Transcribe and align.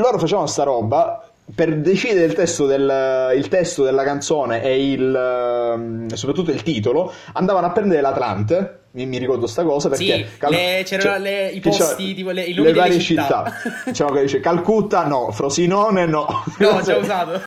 loro 0.00 0.18
facevano 0.18 0.46
sta 0.46 0.62
roba 0.62 1.30
per 1.54 1.76
decidere 1.78 2.24
il 2.24 2.32
testo, 2.34 2.66
del, 2.66 3.32
il 3.36 3.48
testo 3.48 3.84
della 3.84 4.02
canzone 4.02 4.62
e 4.62 4.90
il, 4.90 5.14
ehm, 5.14 6.08
soprattutto 6.08 6.50
il 6.50 6.62
titolo, 6.62 7.12
andavano 7.34 7.66
a 7.66 7.70
prendere 7.70 8.00
l'Atlante. 8.00 8.80
Mi, 8.96 9.18
ricordo 9.18 9.46
sta 9.46 9.62
cosa 9.62 9.90
perché 9.90 10.04
sì, 10.04 10.26
cal- 10.38 10.52
le, 10.52 10.82
c'erano 10.86 11.10
cioè, 11.10 11.18
le, 11.18 11.48
i 11.48 11.60
posti, 11.60 12.14
tipo 12.14 12.30
le, 12.30 12.44
i 12.44 12.54
nomi 12.54 12.68
le 12.68 12.72
varie 12.72 12.98
città. 12.98 13.44
città. 13.44 13.52
diciamo 13.84 14.10
che 14.12 14.22
dice 14.22 14.40
Calcutta 14.40 15.06
no, 15.06 15.30
Frosinone 15.32 16.06
no. 16.06 16.26
No, 16.58 16.80
già 16.82 16.96
usato. 16.96 17.42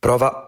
Prova 0.00 0.45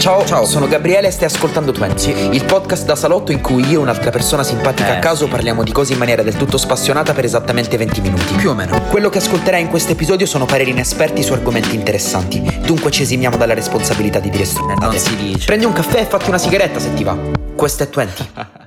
Ciao, 0.00 0.24
ciao, 0.24 0.46
sono 0.46 0.66
Gabriele 0.66 1.08
e 1.08 1.10
stai 1.10 1.26
ascoltando 1.26 1.72
Twenty, 1.72 2.34
il 2.34 2.42
podcast 2.46 2.86
da 2.86 2.96
salotto 2.96 3.32
in 3.32 3.42
cui 3.42 3.68
io 3.68 3.80
e 3.80 3.82
un'altra 3.82 4.10
persona 4.10 4.42
simpatica 4.42 4.94
eh. 4.94 4.96
a 4.96 4.98
caso 4.98 5.28
parliamo 5.28 5.62
di 5.62 5.72
cose 5.72 5.92
in 5.92 5.98
maniera 5.98 6.22
del 6.22 6.36
tutto 6.36 6.56
spassionata 6.56 7.12
per 7.12 7.26
esattamente 7.26 7.76
20 7.76 8.00
minuti, 8.00 8.32
più 8.36 8.48
o 8.48 8.54
meno. 8.54 8.80
Quello 8.88 9.10
che 9.10 9.18
ascolterai 9.18 9.60
in 9.60 9.68
questo 9.68 9.92
episodio 9.92 10.24
sono 10.24 10.46
pareri 10.46 10.70
inesperti 10.70 11.22
su 11.22 11.34
argomenti 11.34 11.74
interessanti, 11.74 12.40
dunque 12.64 12.90
ci 12.90 13.02
esimiamo 13.02 13.36
dalla 13.36 13.52
responsabilità 13.52 14.20
di 14.20 14.30
dire 14.30 14.46
stronzate. 14.46 14.86
Non 14.86 14.96
si 14.96 15.16
dice. 15.16 15.44
Prendi 15.44 15.66
un 15.66 15.74
caffè 15.74 16.00
e 16.00 16.04
fatti 16.06 16.30
una 16.30 16.38
sigaretta 16.38 16.80
se 16.80 16.94
ti 16.94 17.04
va. 17.04 17.18
Questo 17.54 17.82
è 17.82 17.90
Twenty. 17.90 18.24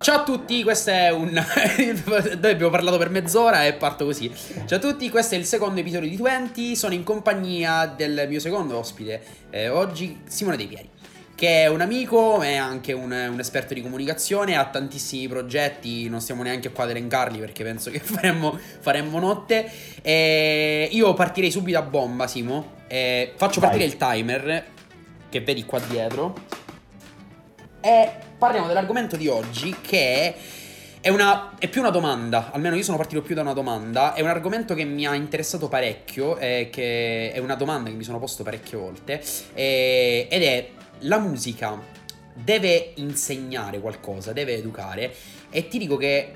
Ciao 0.00 0.20
a 0.20 0.22
tutti, 0.22 0.62
questo 0.62 0.90
è 0.90 1.10
un... 1.10 1.32
Noi 1.34 2.50
abbiamo 2.50 2.70
parlato 2.70 2.98
per 2.98 3.10
mezz'ora 3.10 3.66
e 3.66 3.72
parto 3.72 4.04
così. 4.04 4.32
Ciao 4.64 4.78
a 4.78 4.80
tutti, 4.80 5.10
questo 5.10 5.34
è 5.34 5.38
il 5.38 5.44
secondo 5.44 5.80
episodio 5.80 6.08
di 6.08 6.16
Twenty, 6.16 6.76
sono 6.76 6.94
in 6.94 7.02
compagnia 7.02 7.84
del 7.86 8.26
mio 8.28 8.38
secondo 8.38 8.78
ospite, 8.78 9.20
eh, 9.50 9.68
oggi 9.68 10.20
Simone 10.28 10.56
Dei 10.56 10.68
Pieri, 10.68 10.88
che 11.34 11.64
è 11.64 11.66
un 11.66 11.80
amico, 11.80 12.40
è 12.42 12.54
anche 12.54 12.92
un, 12.92 13.10
un, 13.10 13.40
esperto 13.40 13.74
di 13.74 13.82
comunicazione, 13.82 14.56
ha 14.56 14.66
tantissimi 14.66 15.26
progetti, 15.26 16.08
non 16.08 16.20
stiamo 16.20 16.44
neanche 16.44 16.70
qua 16.70 16.84
ad 16.84 16.90
elencarli 16.90 17.40
perché 17.40 17.64
penso 17.64 17.90
che 17.90 17.98
faremmo, 17.98 18.56
faremmo 18.78 19.18
notte. 19.18 19.68
E 20.00 20.88
io 20.92 21.12
partirei 21.14 21.50
subito 21.50 21.76
a 21.76 21.82
bomba, 21.82 22.28
Simo, 22.28 22.74
e 22.86 23.32
faccio 23.34 23.58
partire 23.58 23.84
Vai. 23.84 23.92
il 23.92 23.96
timer, 23.96 24.64
che 25.28 25.40
vedi 25.40 25.64
qua 25.64 25.80
dietro. 25.80 26.57
E 27.88 28.10
parliamo 28.36 28.66
dell'argomento 28.66 29.16
di 29.16 29.28
oggi 29.28 29.74
che 29.80 30.34
è, 31.00 31.08
una, 31.08 31.54
è 31.58 31.68
più 31.68 31.80
una 31.80 31.88
domanda, 31.88 32.50
almeno 32.52 32.76
io 32.76 32.82
sono 32.82 32.98
partito 32.98 33.22
più 33.22 33.34
da 33.34 33.40
una 33.40 33.54
domanda, 33.54 34.12
è 34.12 34.20
un 34.20 34.28
argomento 34.28 34.74
che 34.74 34.84
mi 34.84 35.06
ha 35.06 35.14
interessato 35.14 35.68
parecchio, 35.68 36.36
eh, 36.36 36.68
che 36.70 37.32
è 37.32 37.38
una 37.38 37.54
domanda 37.54 37.88
che 37.88 37.96
mi 37.96 38.04
sono 38.04 38.18
posto 38.18 38.42
parecchie 38.42 38.76
volte, 38.76 39.22
eh, 39.54 40.28
ed 40.30 40.42
è 40.42 40.68
la 41.00 41.18
musica 41.18 41.80
deve 42.34 42.92
insegnare 42.96 43.80
qualcosa, 43.80 44.34
deve 44.34 44.52
educare, 44.52 45.10
e 45.48 45.66
ti 45.68 45.78
dico 45.78 45.96
che 45.96 46.34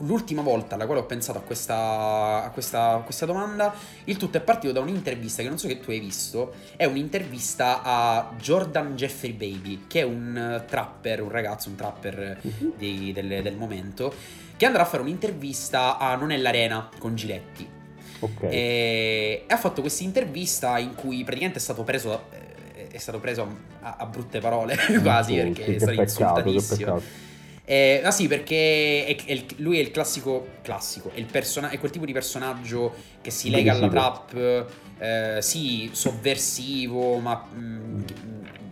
l'ultima 0.00 0.42
volta 0.42 0.74
alla 0.74 0.86
quale 0.86 1.00
ho 1.00 1.04
pensato 1.04 1.38
a 1.38 1.40
questa, 1.40 2.44
a, 2.44 2.50
questa, 2.50 2.92
a 2.92 2.98
questa, 2.98 3.26
domanda, 3.26 3.74
il 4.04 4.16
tutto 4.16 4.36
è 4.36 4.40
partito 4.40 4.72
da 4.72 4.80
un'intervista 4.80 5.42
che 5.42 5.48
non 5.48 5.58
so 5.58 5.66
che 5.66 5.80
tu 5.80 5.90
hai 5.90 5.98
visto, 5.98 6.54
è 6.76 6.84
un'intervista 6.84 7.82
a 7.82 8.32
Jordan 8.38 8.94
Jeffrey 8.94 9.32
Baby, 9.32 9.84
che 9.86 10.00
è 10.00 10.04
un 10.04 10.64
trapper, 10.66 11.22
un 11.22 11.30
ragazzo, 11.30 11.68
un 11.68 11.74
trapper 11.76 12.38
uh-huh. 12.40 12.74
di, 12.76 13.12
del, 13.12 13.42
del, 13.42 13.56
momento, 13.56 14.12
che 14.56 14.66
andrà 14.66 14.82
a 14.82 14.86
fare 14.86 15.02
un'intervista 15.02 15.98
a 15.98 16.14
Non 16.14 16.30
è 16.30 16.36
l'Arena 16.36 16.88
con 16.98 17.14
Giletti. 17.14 17.76
Okay. 18.20 18.50
E, 18.50 19.44
ha 19.48 19.56
fatto 19.56 19.80
questa 19.80 20.02
intervista 20.02 20.78
in 20.78 20.94
cui 20.94 21.22
praticamente 21.22 21.58
è 21.58 21.62
stato 21.62 21.82
preso, 21.82 22.26
eh, 22.74 22.88
è 22.88 22.98
stato 22.98 23.18
preso 23.18 23.56
a, 23.80 23.96
a 23.98 24.06
brutte 24.06 24.40
parole 24.40 24.76
quasi, 25.02 25.34
perché 25.34 25.76
è 25.76 25.78
stato 25.78 26.00
insultatissimo. 26.00 27.26
Eh, 27.70 28.00
ah 28.02 28.10
sì, 28.10 28.28
perché 28.28 29.04
è, 29.04 29.14
è, 29.26 29.44
lui 29.56 29.76
è 29.76 29.82
il 29.82 29.90
classico, 29.90 30.52
classico, 30.62 31.10
è, 31.12 31.18
il 31.18 31.26
persona- 31.26 31.68
è 31.68 31.78
quel 31.78 31.90
tipo 31.90 32.06
di 32.06 32.14
personaggio 32.14 32.94
che 33.20 33.30
si 33.30 33.50
lega 33.50 33.72
alla 33.72 33.88
trap, 33.88 34.66
eh, 34.98 35.36
sì, 35.42 35.90
sovversivo, 35.92 37.18
ma 37.18 37.46
mm, 37.54 38.02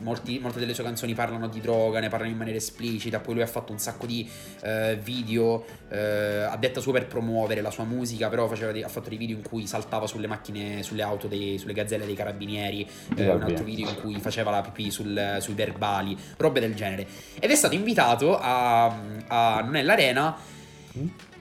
molti, 0.06 0.38
molte 0.38 0.60
delle 0.60 0.72
sue 0.72 0.84
canzoni 0.84 1.14
parlano 1.14 1.48
di 1.48 1.60
droga, 1.60 1.98
ne 1.98 2.08
parlano 2.08 2.30
in 2.30 2.36
maniera 2.36 2.56
esplicita, 2.56 3.18
poi 3.18 3.34
lui 3.34 3.42
ha 3.42 3.48
fatto 3.48 3.72
un 3.72 3.78
sacco 3.80 4.06
di 4.06 4.28
eh, 4.62 4.96
video, 5.02 5.64
eh, 5.88 6.46
a 6.48 6.56
detta 6.56 6.80
sua 6.80 6.92
per 6.92 7.08
promuovere 7.08 7.60
la 7.60 7.72
sua 7.72 7.82
musica, 7.82 8.28
però 8.28 8.48
dei, 8.70 8.84
ha 8.84 8.88
fatto 8.88 9.08
dei 9.08 9.18
video 9.18 9.36
in 9.36 9.42
cui 9.42 9.66
saltava 9.66 10.06
sulle 10.06 10.28
macchine, 10.28 10.84
sulle 10.84 11.02
auto, 11.02 11.26
dei, 11.26 11.58
sulle 11.58 11.72
gazzelle 11.72 12.06
dei 12.06 12.14
carabinieri, 12.14 12.88
eh, 13.16 13.30
un 13.30 13.42
altro 13.42 13.64
video 13.64 13.88
in 13.88 13.96
cui 13.96 14.20
faceva 14.20 14.52
la 14.52 14.62
pipì 14.62 14.92
sul, 14.92 15.38
sui 15.40 15.54
verbali, 15.54 16.16
robe 16.36 16.60
del 16.60 16.76
genere. 16.76 17.06
Ed 17.40 17.50
è 17.50 17.54
stato 17.56 17.74
invitato 17.74 18.38
a, 18.38 18.84
a 19.26 19.60
Non 19.62 19.74
è 19.74 19.82
l'Arena. 19.82 20.36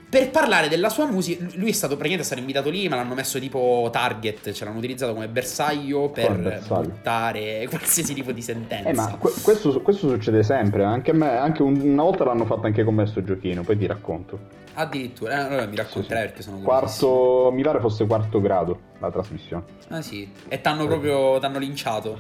Per 0.08 0.30
parlare 0.30 0.70
della 0.70 0.90
sua 0.90 1.08
musica, 1.08 1.46
lui 1.56 1.70
è 1.70 1.74
stato 1.74 1.96
praticamente 1.96 2.24
stato 2.24 2.40
invitato 2.40 2.70
lì, 2.70 2.88
ma 2.88 2.96
l'hanno 2.96 3.16
messo 3.16 3.40
tipo 3.40 3.90
target, 3.92 4.52
ce 4.52 4.64
l'hanno 4.64 4.78
utilizzato 4.78 5.14
come 5.14 5.28
bersaglio 5.28 6.10
per 6.10 6.38
bersaglio. 6.38 6.90
buttare 6.90 7.68
qualsiasi 7.70 8.14
tipo 8.14 8.32
di 8.32 8.42
sentenza. 8.42 8.90
Eh, 8.90 8.94
ma 8.94 9.18
questo, 9.18 9.82
questo, 9.82 10.08
succede 10.08 10.44
sempre, 10.44 10.84
anche 10.84 11.12
a 11.12 11.14
me, 11.16 11.38
anche 11.38 11.64
una 11.64 12.04
volta 12.04 12.24
l'hanno 12.24 12.46
fatto 12.46 12.68
anche 12.68 12.84
con 12.84 12.96
me 12.96 13.08
sto 13.08 13.24
giochino, 13.24 13.64
poi 13.64 13.78
ti 13.78 13.88
racconto. 13.88 14.64
Addirittura, 14.76 15.32
eh, 15.32 15.42
allora 15.42 15.66
mi 15.66 15.76
racconterai 15.76 16.24
sì, 16.24 16.28
sì. 16.28 16.34
perché 16.34 16.42
sono 16.44 16.60
quarto, 16.60 17.52
Mi 17.54 17.64
pare 17.64 17.80
fosse 17.80 18.06
quarto 18.06 18.40
grado 18.40 18.80
la 19.00 19.10
trasmissione. 19.10 19.64
Ah 19.90 20.02
sì, 20.02 20.30
e 20.48 20.62
t'hanno 20.62 20.86
proprio, 20.86 21.40
t'hanno 21.40 21.60
linciato. 21.60 22.18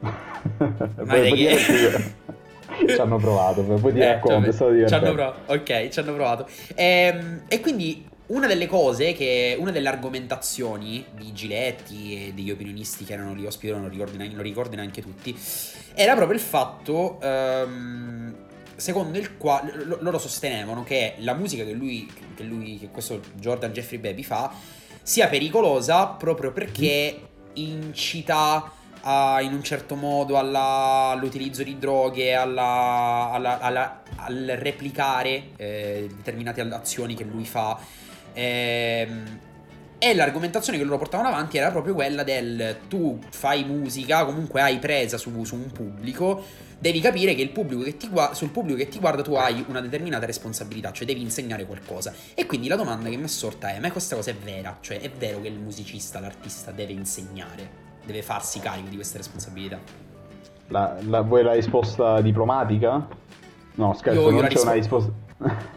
ma 0.00 1.14
che... 1.14 2.14
ci 2.88 3.00
hanno 3.00 3.16
provato, 3.18 3.62
poi 3.62 3.92
ti 3.92 4.00
eh, 4.00 4.12
racconto, 4.12 4.48
è 4.48 4.52
stato 4.52 4.70
divertente. 4.72 4.88
Ci 4.88 4.94
hanno 4.94 5.14
provato, 5.14 5.52
ok, 5.52 5.88
ci 5.88 5.98
hanno 6.00 6.12
provato. 6.14 6.48
E, 6.74 6.84
ehm, 6.84 7.42
e 7.48 7.60
quindi 7.60 8.08
una 8.26 8.46
delle 8.46 8.66
cose 8.66 9.12
che, 9.12 9.56
una 9.58 9.70
delle 9.70 9.88
argomentazioni 9.88 11.04
di 11.12 11.32
Giletti 11.32 12.26
e 12.26 12.32
degli 12.32 12.50
opinionisti 12.50 13.04
che 13.04 13.12
erano 13.12 13.34
lì 13.34 13.46
ospiti, 13.46 13.72
non 13.72 13.88
ricordo, 13.88 14.16
non 14.16 14.42
ricordo 14.42 14.74
neanche 14.74 15.00
tutti, 15.00 15.38
era 15.94 16.14
proprio 16.14 16.36
il 16.36 16.42
fatto, 16.42 17.18
um, 17.22 18.34
secondo 18.74 19.16
il 19.18 19.36
quale 19.36 19.72
loro 20.00 20.18
sostenevano 20.18 20.82
che 20.82 21.14
la 21.18 21.34
musica 21.34 21.64
che 21.64 21.72
lui, 21.72 22.10
che 22.34 22.42
lui, 22.42 22.78
che 22.78 22.88
questo 22.90 23.20
Jordan 23.34 23.72
Jeffrey 23.72 24.00
Baby 24.00 24.22
fa, 24.22 24.52
sia 25.02 25.28
pericolosa 25.28 26.06
proprio 26.06 26.50
perché 26.50 27.20
incita 27.54 28.72
a, 29.08 29.40
in 29.40 29.52
un 29.52 29.62
certo 29.62 29.94
modo 29.94 30.36
alla, 30.36 31.10
all'utilizzo 31.12 31.62
di 31.62 31.78
droghe, 31.78 32.34
alla, 32.34 33.30
alla, 33.32 34.02
al 34.16 34.56
replicare 34.58 35.50
eh, 35.56 36.08
determinate 36.14 36.60
azioni 36.62 37.14
che 37.14 37.22
lui 37.22 37.44
fa. 37.44 37.78
Ehm, 38.32 39.40
e 39.98 40.14
l'argomentazione 40.14 40.76
che 40.76 40.84
loro 40.84 40.98
portavano 40.98 41.28
avanti 41.28 41.56
era 41.56 41.70
proprio 41.70 41.94
quella 41.94 42.22
del 42.22 42.80
tu 42.88 43.18
fai 43.30 43.64
musica, 43.64 44.24
comunque 44.24 44.60
hai 44.60 44.78
presa 44.78 45.16
su, 45.16 45.44
su 45.44 45.54
un 45.54 45.70
pubblico, 45.70 46.44
devi 46.78 47.00
capire 47.00 47.34
che 47.34 47.48
pubblico 47.48 47.82
che 47.82 47.96
guarda, 48.10 48.34
sul 48.34 48.50
pubblico 48.50 48.76
che 48.76 48.88
ti 48.88 48.98
guarda 48.98 49.22
tu 49.22 49.34
hai 49.34 49.64
una 49.68 49.80
determinata 49.80 50.26
responsabilità, 50.26 50.92
cioè 50.92 51.06
devi 51.06 51.22
insegnare 51.22 51.64
qualcosa. 51.64 52.12
E 52.34 52.44
quindi 52.44 52.66
la 52.66 52.76
domanda 52.76 53.08
che 53.08 53.16
mi 53.16 53.24
è 53.24 53.28
sorta 53.28 53.72
è: 53.72 53.78
ma 53.78 53.90
questa 53.90 54.16
cosa 54.16 54.32
è 54.32 54.34
vera? 54.34 54.76
Cioè 54.80 55.00
è 55.00 55.10
vero 55.10 55.40
che 55.40 55.48
il 55.48 55.58
musicista, 55.58 56.20
l'artista 56.20 56.72
deve 56.72 56.92
insegnare? 56.92 57.85
Deve 58.06 58.22
farsi 58.22 58.60
carico 58.60 58.88
di 58.88 58.94
queste 58.94 59.18
responsabilità. 59.18 59.78
La, 60.68 60.96
la, 61.06 61.20
vuoi 61.20 61.42
la 61.42 61.52
risposta 61.52 62.20
diplomatica? 62.20 63.06
No, 63.74 63.94
scherzo, 63.94 64.20
non 64.30 64.40
c'è 64.42 64.48
rispo- 64.48 64.62
una 64.62 64.72
risposta... 64.72 65.12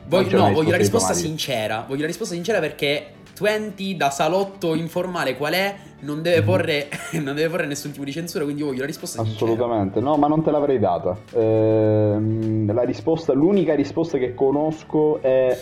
Voglio, 0.07 0.37
no, 0.37 0.53
voglio 0.53 0.71
la 0.71 0.77
risposta 0.77 1.13
sincera. 1.13 1.83
Voglio 1.87 2.01
la 2.01 2.07
risposta 2.07 2.33
sincera 2.33 2.59
perché 2.59 3.13
20 3.39 3.95
da 3.97 4.09
salotto 4.09 4.73
informale 4.75 5.35
qual 5.35 5.53
è 5.53 5.75
non 6.01 6.21
deve, 6.21 6.39
mhm. 6.39 6.45
porre, 6.45 6.87
non 7.21 7.35
deve 7.35 7.49
porre 7.49 7.65
nessun 7.65 7.91
tipo 7.91 8.05
di 8.05 8.11
censura, 8.11 8.43
quindi 8.43 8.61
voglio 8.61 8.81
la 8.81 8.85
risposta 8.85 9.21
Assolutamente, 9.21 9.95
sincera. 9.95 10.11
no, 10.11 10.17
ma 10.17 10.27
non 10.27 10.43
te 10.43 10.51
l'avrei 10.51 10.79
data. 10.79 11.17
Eh, 11.31 12.65
la 12.67 12.83
risposta, 12.83 13.33
l'unica 13.33 13.75
risposta 13.75 14.17
che 14.17 14.33
conosco 14.33 15.21
è 15.21 15.59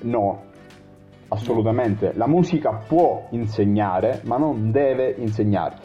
no. 0.00 0.46
Assolutamente, 1.30 2.12
la 2.14 2.26
musica 2.26 2.80
può 2.86 3.26
insegnare, 3.30 4.22
ma 4.24 4.38
non 4.38 4.70
deve 4.70 5.14
insegnare. 5.18 5.76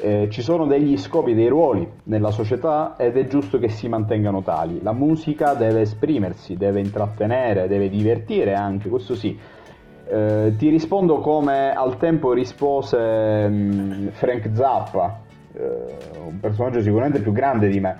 Eh, 0.00 0.28
ci 0.30 0.42
sono 0.42 0.66
degli 0.66 0.96
scopi, 0.98 1.34
dei 1.34 1.48
ruoli 1.48 1.88
nella 2.04 2.30
società 2.30 2.96
ed 2.98 3.16
è 3.16 3.26
giusto 3.26 3.58
che 3.58 3.68
si 3.68 3.88
mantengano 3.88 4.42
tali. 4.42 4.82
La 4.82 4.92
musica 4.92 5.54
deve 5.54 5.82
esprimersi, 5.82 6.56
deve 6.56 6.80
intrattenere, 6.80 7.66
deve 7.66 7.88
divertire 7.88 8.54
anche, 8.54 8.88
questo 8.90 9.14
sì. 9.14 9.38
Eh, 10.06 10.52
ti 10.58 10.68
rispondo 10.68 11.20
come 11.20 11.72
al 11.72 11.96
tempo 11.96 12.34
rispose 12.34 13.48
mh, 13.48 13.54
mm, 13.54 14.08
Frank 14.08 14.50
Zappa, 14.52 15.20
eh, 15.54 15.84
un 16.26 16.40
personaggio 16.40 16.82
sicuramente 16.82 17.20
più 17.20 17.32
grande 17.32 17.68
di 17.68 17.80
me, 17.80 17.98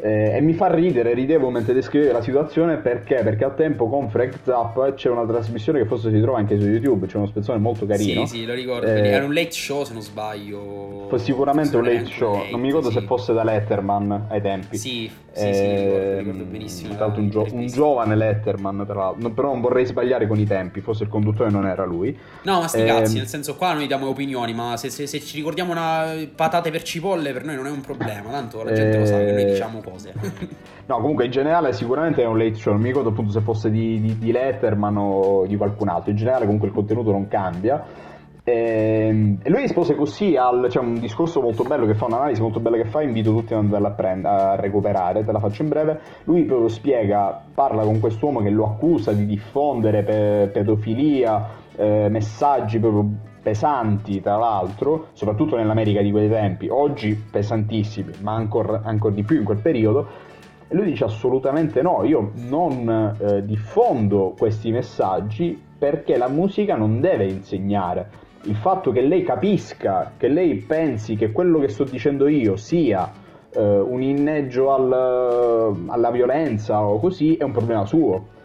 Eh, 0.00 0.36
e 0.36 0.40
mi 0.40 0.52
fa 0.52 0.72
ridere, 0.72 1.12
ridevo 1.12 1.50
mentre 1.50 1.74
descrivevo 1.74 2.12
la 2.12 2.22
situazione 2.22 2.76
perché? 2.76 3.20
Perché 3.24 3.44
al 3.44 3.56
tempo 3.56 3.88
con 3.88 4.08
Frank 4.08 4.38
Zappa 4.44 4.94
c'è 4.94 5.08
una 5.08 5.26
trasmissione 5.26 5.80
che 5.80 5.86
forse 5.86 6.12
si 6.12 6.20
trova 6.20 6.38
anche 6.38 6.58
su 6.58 6.66
YouTube, 6.66 7.06
c'è 7.06 7.16
uno 7.16 7.26
spezzone 7.26 7.58
molto 7.58 7.84
carino. 7.84 8.24
Sì, 8.26 8.38
sì, 8.38 8.44
lo 8.46 8.54
ricordo. 8.54 8.86
Eh, 8.86 9.08
era 9.08 9.24
un 9.24 9.34
late 9.34 9.50
show 9.50 9.82
se 9.82 9.94
non 9.94 10.02
sbaglio. 10.02 11.08
Sicuramente 11.16 11.76
un 11.76 11.82
late 11.82 12.06
show, 12.06 12.36
late, 12.36 12.50
non 12.50 12.60
mi 12.60 12.66
ricordo 12.68 12.90
sì. 12.90 12.98
se 13.00 13.06
fosse 13.06 13.32
da 13.32 13.42
Letterman 13.42 14.26
ai 14.28 14.40
tempi. 14.40 14.76
Sì, 14.76 15.10
sì, 15.32 15.44
eh, 15.44 15.52
sì 15.52 15.60
ricordo, 15.62 16.18
ricordo 16.18 16.44
benissimo. 16.44 16.94
Tra 16.94 17.06
l'altro 17.06 17.22
un, 17.22 17.30
gio- 17.30 17.46
un, 17.50 17.66
giovane 17.66 18.14
Letterman, 18.14 18.84
tra 18.86 18.94
l'altro. 18.94 19.30
però 19.30 19.48
non 19.48 19.60
vorrei 19.60 19.84
sbagliare 19.84 20.28
con 20.28 20.38
i 20.38 20.46
tempi, 20.46 20.80
forse 20.80 21.02
il 21.04 21.08
conduttore 21.08 21.50
non 21.50 21.66
era 21.66 21.84
lui. 21.84 22.16
No, 22.42 22.60
ma 22.60 22.68
sti 22.68 22.84
cazzi, 22.84 23.14
ehm, 23.14 23.18
nel 23.18 23.26
senso 23.26 23.56
qua 23.56 23.72
noi 23.72 23.88
diamo 23.88 24.08
opinioni, 24.08 24.54
ma 24.54 24.76
se, 24.76 24.90
se, 24.90 25.08
se, 25.08 25.20
ci 25.20 25.36
ricordiamo 25.36 25.72
una 25.72 26.14
patate 26.36 26.70
per 26.70 26.82
cipolle 26.82 27.32
per 27.32 27.44
noi 27.44 27.56
non 27.56 27.66
è 27.66 27.70
un 27.70 27.80
problema, 27.80 28.30
tanto 28.30 28.62
la 28.62 28.72
gente 28.72 28.98
lo 28.98 29.04
sa 29.04 29.18
che 29.18 29.32
noi 29.32 29.42
eh, 29.42 29.46
diciamo 29.46 29.80
cose. 29.90 30.12
no, 30.86 31.00
comunque 31.00 31.26
in 31.26 31.30
generale 31.30 31.72
sicuramente 31.72 32.22
è 32.22 32.26
un 32.26 32.38
late 32.38 32.54
show, 32.54 32.72
non 32.72 32.82
mi 32.82 32.88
ricordo 32.88 33.10
appunto 33.10 33.32
se 33.32 33.40
fosse 33.40 33.70
di, 33.70 34.00
di, 34.00 34.18
di 34.18 34.32
Letterman 34.32 34.96
o 34.96 35.46
di 35.46 35.56
qualcun 35.56 35.88
altro, 35.88 36.10
in 36.10 36.16
generale 36.16 36.44
comunque 36.44 36.68
il 36.68 36.74
contenuto 36.74 37.10
non 37.10 37.28
cambia. 37.28 38.06
Ehm, 38.48 39.40
e 39.42 39.50
lui 39.50 39.60
rispose 39.60 39.94
così 39.94 40.34
al 40.34 40.62
c'è 40.62 40.70
cioè 40.70 40.82
un 40.82 40.98
discorso 40.98 41.42
molto 41.42 41.64
bello 41.64 41.84
che 41.84 41.94
fa, 41.94 42.06
un'analisi 42.06 42.40
molto 42.40 42.60
bella 42.60 42.78
che 42.78 42.86
fa, 42.86 43.02
invito 43.02 43.30
tutti 43.30 43.52
ad 43.52 43.60
andarla 43.60 43.88
a, 43.88 43.90
prend- 43.90 44.24
a 44.24 44.56
recuperare, 44.56 45.22
te 45.22 45.32
la 45.32 45.38
faccio 45.38 45.62
in 45.62 45.68
breve. 45.68 46.00
Lui 46.24 46.44
proprio 46.44 46.68
spiega, 46.68 47.42
parla 47.52 47.82
con 47.82 48.00
quest'uomo 48.00 48.40
che 48.40 48.48
lo 48.48 48.64
accusa 48.64 49.12
di 49.12 49.26
diffondere 49.26 50.02
pe- 50.02 50.48
pedofilia, 50.50 51.46
eh, 51.76 52.08
messaggi 52.08 52.78
proprio 52.78 53.10
pesanti 53.42 54.20
tra 54.20 54.36
l'altro, 54.36 55.08
soprattutto 55.12 55.56
nell'America 55.56 56.02
di 56.02 56.10
quei 56.10 56.28
tempi, 56.28 56.68
oggi 56.68 57.14
pesantissimi, 57.14 58.12
ma 58.20 58.34
ancora, 58.34 58.82
ancora 58.84 59.14
di 59.14 59.22
più 59.22 59.36
in 59.36 59.44
quel 59.44 59.58
periodo. 59.58 60.26
E 60.68 60.74
lui 60.74 60.84
dice 60.86 61.04
assolutamente 61.04 61.80
no, 61.80 62.04
io 62.04 62.32
non 62.34 63.16
eh, 63.18 63.44
diffondo 63.44 64.34
questi 64.36 64.70
messaggi 64.70 65.60
perché 65.78 66.16
la 66.16 66.28
musica 66.28 66.76
non 66.76 67.00
deve 67.00 67.26
insegnare. 67.26 68.10
Il 68.42 68.56
fatto 68.56 68.92
che 68.92 69.00
lei 69.00 69.22
capisca, 69.22 70.12
che 70.16 70.28
lei 70.28 70.56
pensi 70.56 71.16
che 71.16 71.32
quello 71.32 71.58
che 71.58 71.68
sto 71.68 71.84
dicendo 71.84 72.28
io 72.28 72.56
sia 72.56 73.10
eh, 73.50 73.60
un 73.60 74.02
inneggio 74.02 74.72
al, 74.72 75.74
alla 75.86 76.10
violenza 76.10 76.82
o 76.82 77.00
così 77.00 77.36
è 77.36 77.44
un 77.44 77.52
problema 77.52 77.86
suo 77.86 78.36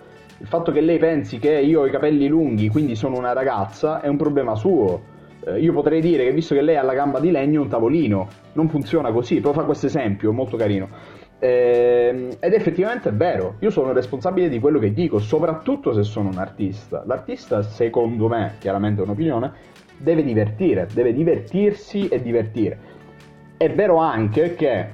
il 0.44 0.50
fatto 0.50 0.74
che 0.74 0.82
lei 0.82 0.98
pensi 0.98 1.40
che 1.40 1.58
io 1.58 1.80
ho 1.80 1.86
i 1.86 1.90
capelli 1.90 2.28
lunghi, 2.28 2.68
quindi 2.68 2.96
sono 2.96 3.18
una 3.18 3.32
ragazza, 3.32 4.02
è 4.02 4.10
un 4.10 4.18
problema 4.18 4.56
suo. 4.56 5.02
Eh, 5.40 5.62
io 5.62 5.72
potrei 5.72 6.02
dire 6.02 6.26
che 6.26 6.34
visto 6.34 6.54
che 6.54 6.62
lei 6.62 6.76
ha 6.76 6.84
la 6.84 6.94
gamba 6.94 7.22
di 7.22 7.32
legno, 7.32 7.62
è 7.62 7.64
un 7.64 7.70
tavolino. 7.70 8.28
Non 8.52 8.68
funziona 8.68 9.14
così. 9.14 9.40
Però 9.40 9.54
fa 9.54 9.64
questo 9.64 9.86
esempio, 9.86 10.34
molto 10.34 10.58
carino. 10.58 10.90
Eh, 11.40 12.36
ed 12.38 12.54
effettivamente 12.54 13.08
è 13.08 13.14
vero, 13.14 13.56
io 13.60 13.70
sono 13.70 13.94
responsabile 13.94 14.50
di 14.50 14.60
quello 14.60 14.80
che 14.80 14.92
dico, 14.92 15.18
soprattutto 15.18 15.94
se 15.94 16.04
sono 16.04 16.28
un 16.28 16.38
artista. 16.38 17.04
L'artista, 17.06 17.62
secondo 17.62 18.28
me, 18.28 18.56
chiaramente 18.60 19.00
è 19.00 19.06
un'opinione, 19.06 19.54
deve 19.98 20.26
divertire, 20.26 20.90
deve 20.94 21.14
divertirsi 21.14 22.10
e 22.10 22.22
divertire. 22.22 22.78
È 23.56 23.72
vero 23.72 23.96
anche 23.96 24.56
che 24.56 24.88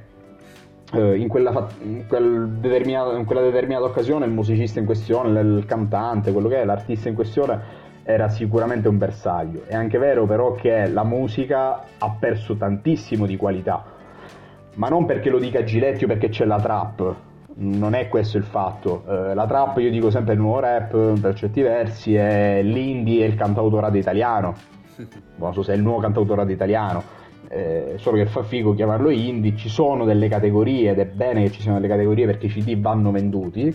in, 0.92 1.28
quella, 1.28 1.68
in, 1.82 2.06
quel 2.08 2.50
in, 2.62 3.24
quella 3.24 3.42
determinata 3.42 3.84
occasione 3.84 4.26
il 4.26 4.32
musicista 4.32 4.80
in 4.80 4.86
questione, 4.86 5.40
il 5.40 5.64
cantante, 5.66 6.32
quello 6.32 6.48
che 6.48 6.62
è, 6.62 6.64
l'artista 6.64 7.08
in 7.08 7.14
questione 7.14 7.88
era 8.02 8.28
sicuramente 8.28 8.88
un 8.88 8.98
bersaglio. 8.98 9.62
È 9.66 9.74
anche 9.74 9.98
vero 9.98 10.26
però 10.26 10.52
che 10.52 10.88
la 10.88 11.04
musica 11.04 11.82
ha 11.98 12.16
perso 12.18 12.56
tantissimo 12.56 13.26
di 13.26 13.36
qualità, 13.36 13.84
ma 14.74 14.88
non 14.88 15.06
perché 15.06 15.30
lo 15.30 15.38
dica 15.38 15.62
Giletti 15.62 16.04
o 16.04 16.06
perché 16.08 16.28
c'è 16.28 16.44
la 16.44 16.60
trap, 16.60 17.14
non 17.54 17.94
è 17.94 18.08
questo 18.08 18.36
il 18.36 18.44
fatto. 18.44 19.04
Eh, 19.06 19.34
la 19.34 19.46
trap, 19.46 19.78
io 19.78 19.90
dico 19.90 20.10
sempre 20.10 20.34
il 20.34 20.40
nuovo 20.40 20.60
rap, 20.60 21.20
per 21.20 21.34
certi 21.34 21.60
versi, 21.62 22.14
è 22.14 22.62
l'indie 22.62 23.24
e 23.24 23.28
il 23.28 23.36
cantautorato 23.36 23.96
italiano. 23.96 24.54
Non 25.36 25.52
so 25.54 25.62
se 25.62 25.72
è 25.72 25.76
il 25.76 25.82
nuovo 25.82 26.00
cantautorato 26.00 26.50
italiano 26.50 27.19
eh, 27.52 27.94
solo 27.96 28.16
che 28.16 28.26
fa 28.26 28.44
figo 28.44 28.74
chiamarlo 28.74 29.10
indie, 29.10 29.56
ci 29.56 29.68
sono 29.68 30.04
delle 30.04 30.28
categorie 30.28 30.90
ed 30.90 31.00
è 31.00 31.06
bene 31.06 31.42
che 31.42 31.50
ci 31.50 31.62
siano 31.62 31.80
delle 31.80 31.92
categorie 31.92 32.24
perché 32.24 32.46
i 32.46 32.48
CD 32.48 32.78
vanno 32.78 33.10
venduti 33.10 33.66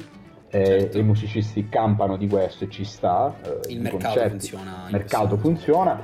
eh, 0.49 0.65
certo. 0.65 0.97
e 0.97 0.99
i 1.01 1.03
musicisti 1.03 1.67
campano 1.67 2.15
di 2.15 2.29
questo 2.29 2.63
e 2.63 2.69
ci 2.69 2.85
sta. 2.85 3.35
Eh, 3.43 3.73
il 3.73 3.81
mercato 3.81 4.05
concetti. 4.05 4.29
funziona. 4.29 4.83
Il 4.85 4.91
mercato 4.91 5.37
funziona. 5.37 6.01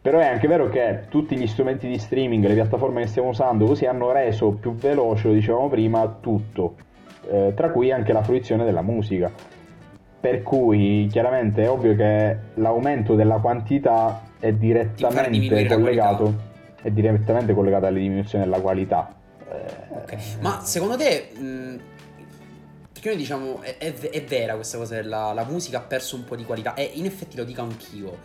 Però 0.00 0.18
è 0.20 0.26
anche 0.26 0.46
vero 0.46 0.68
che 0.68 1.06
tutti 1.08 1.36
gli 1.36 1.46
strumenti 1.48 1.88
di 1.88 1.98
streaming, 1.98 2.46
le 2.46 2.54
piattaforme 2.54 3.02
che 3.02 3.08
stiamo 3.08 3.30
usando 3.30 3.66
così 3.66 3.86
hanno 3.86 4.12
reso 4.12 4.52
più 4.52 4.74
veloce, 4.74 5.28
lo 5.28 5.34
dicevamo 5.34 5.68
prima, 5.68 6.16
tutto, 6.20 6.76
eh, 7.28 7.52
tra 7.54 7.70
cui 7.70 7.90
anche 7.90 8.12
la 8.12 8.22
fruizione 8.22 8.64
della 8.64 8.82
musica. 8.82 9.30
Per 10.20 10.42
cui 10.42 11.08
chiaramente 11.10 11.64
è 11.64 11.70
ovvio 11.70 11.96
che 11.96 12.36
l'aumento 12.54 13.14
della 13.14 13.38
quantità 13.38 14.22
è 14.38 14.52
direttamente 14.52 15.66
collegato 15.66 16.48
è 16.82 16.90
direttamente 16.90 17.54
collegata 17.54 17.86
alla 17.86 17.98
diminuzione 17.98 18.44
della 18.44 18.60
qualità. 18.60 19.14
Okay. 20.02 20.18
Ma 20.40 20.62
secondo 20.62 20.96
te, 20.96 21.30
mh, 21.36 21.80
perché 22.92 23.08
noi 23.08 23.18
diciamo, 23.18 23.60
è, 23.62 23.78
è, 23.78 23.92
è, 23.94 24.24
vera 24.24 24.54
questa 24.54 24.78
cosa 24.78 24.94
della 24.94 25.32
la 25.32 25.44
musica 25.44 25.78
ha 25.78 25.82
perso 25.82 26.16
un 26.16 26.24
po' 26.24 26.36
di 26.36 26.44
qualità, 26.44 26.74
e 26.74 26.90
in 26.94 27.06
effetti 27.06 27.36
lo 27.36 27.44
dico 27.44 27.62
anch'io, 27.62 28.18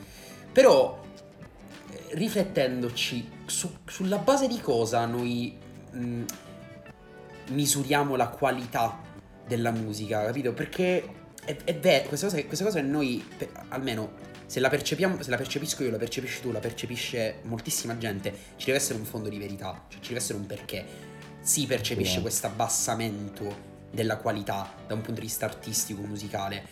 però 0.52 1.02
eh, 1.92 2.00
riflettendoci 2.12 3.32
su, 3.46 3.72
sulla 3.86 4.18
base 4.18 4.48
di 4.48 4.60
cosa 4.60 5.06
noi 5.06 5.58
mh, 5.92 6.24
misuriamo 7.52 8.16
la 8.16 8.28
qualità 8.28 9.00
della 9.48 9.72
musica, 9.72 10.26
capito? 10.26 10.54
Perché 10.54 11.04
è, 11.44 11.56
è 11.64 11.76
vero, 11.76 12.08
questa 12.08 12.28
cosa, 12.28 12.44
questa 12.44 12.66
cosa 12.66 12.82
noi, 12.82 13.24
almeno 13.70 14.34
se 14.46 14.60
la, 14.60 14.70
percepiamo, 14.70 15.22
se 15.22 15.30
la 15.30 15.38
percepisco 15.38 15.84
io, 15.84 15.92
la 15.92 15.98
percepisci 15.98 16.42
tu, 16.42 16.52
la 16.52 16.60
percepisce 16.60 17.40
moltissima 17.44 17.98
gente, 17.98 18.34
ci 18.58 18.66
deve 18.66 18.78
essere 18.78 19.00
un 19.00 19.06
fondo 19.06 19.30
di 19.30 19.38
verità, 19.38 19.84
cioè 19.88 20.00
ci 20.00 20.10
deve 20.10 20.20
essere 20.20 20.38
un 20.38 20.46
perché. 20.46 20.86
Si 21.42 21.66
percepisce 21.68 22.14
yeah. 22.14 22.22
questo 22.22 22.48
abbassamento 22.48 23.74
della 23.92 24.18
qualità 24.18 24.70
da 24.88 24.94
un 24.94 25.02
punto 25.02 25.22
di 25.22 25.28
vista 25.28 25.46
artistico, 25.46 26.02
musicale. 26.02 26.68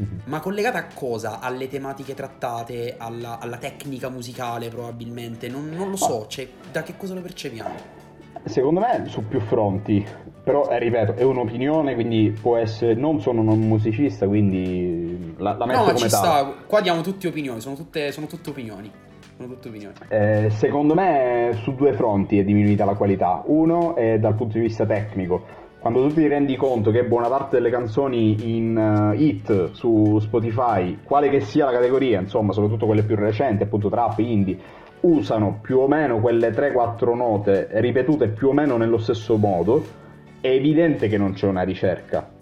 Mm-hmm. 0.00 0.18
Ma 0.24 0.40
collegata 0.40 0.78
a 0.78 0.86
cosa? 0.86 1.40
Alle 1.40 1.68
tematiche 1.68 2.14
trattate, 2.14 2.96
alla, 2.96 3.38
alla 3.38 3.56
tecnica 3.56 4.08
musicale 4.08 4.68
probabilmente? 4.68 5.48
Non, 5.48 5.68
non 5.70 5.90
lo 5.90 5.96
so, 5.96 6.26
cioè, 6.28 6.48
da 6.70 6.82
che 6.82 6.96
cosa 6.96 7.14
lo 7.14 7.20
percepiamo? 7.20 7.96
Secondo 8.44 8.80
me 8.80 9.04
su 9.08 9.26
più 9.26 9.40
fronti, 9.40 10.06
però 10.48 10.66
eh, 10.70 10.78
ripeto, 10.78 11.12
è 11.16 11.24
un'opinione, 11.24 11.92
quindi 11.92 12.34
può 12.40 12.56
essere, 12.56 12.94
non 12.94 13.20
sono 13.20 13.42
un 13.42 13.68
musicista, 13.68 14.26
quindi 14.26 15.34
la, 15.36 15.52
la 15.58 15.66
metto 15.66 15.78
no, 15.80 15.84
come 15.84 15.98
ci 15.98 16.08
sta, 16.08 16.54
qua 16.66 16.80
diamo 16.80 17.02
tutte 17.02 17.28
opinioni, 17.28 17.60
sono 17.60 17.74
tutte, 17.74 18.10
sono 18.12 18.26
tutte 18.26 18.48
opinioni. 18.48 18.90
Sono 19.36 19.48
tutte 19.52 19.68
opinioni. 19.68 19.94
Eh, 20.08 20.48
secondo 20.48 20.94
me 20.94 21.50
su 21.62 21.74
due 21.74 21.92
fronti 21.92 22.38
è 22.38 22.44
diminuita 22.44 22.86
la 22.86 22.94
qualità. 22.94 23.42
Uno 23.44 23.94
è 23.94 24.18
dal 24.18 24.34
punto 24.34 24.54
di 24.54 24.64
vista 24.64 24.86
tecnico. 24.86 25.44
Quando 25.80 26.08
tu 26.08 26.14
ti 26.14 26.26
rendi 26.26 26.56
conto 26.56 26.90
che 26.90 27.04
buona 27.04 27.28
parte 27.28 27.56
delle 27.56 27.70
canzoni 27.70 28.56
in 28.56 28.74
uh, 28.74 29.20
hit 29.20 29.72
su 29.72 30.18
Spotify, 30.18 30.98
quale 31.04 31.28
che 31.28 31.40
sia 31.40 31.66
la 31.66 31.72
categoria, 31.72 32.20
insomma, 32.20 32.52
soprattutto 32.54 32.86
quelle 32.86 33.02
più 33.02 33.16
recenti, 33.16 33.64
appunto 33.64 33.90
trap, 33.90 34.18
indie, 34.18 34.58
usano 35.00 35.58
più 35.60 35.78
o 35.78 35.86
meno 35.86 36.20
quelle 36.20 36.50
3-4 36.50 37.14
note 37.14 37.68
ripetute 37.72 38.28
più 38.28 38.48
o 38.48 38.52
meno 38.52 38.76
nello 38.78 38.98
stesso 38.98 39.36
modo, 39.36 39.97
è 40.40 40.48
evidente 40.48 41.08
che 41.08 41.18
non 41.18 41.32
c'è 41.32 41.46
una 41.46 41.62
ricerca. 41.62 42.36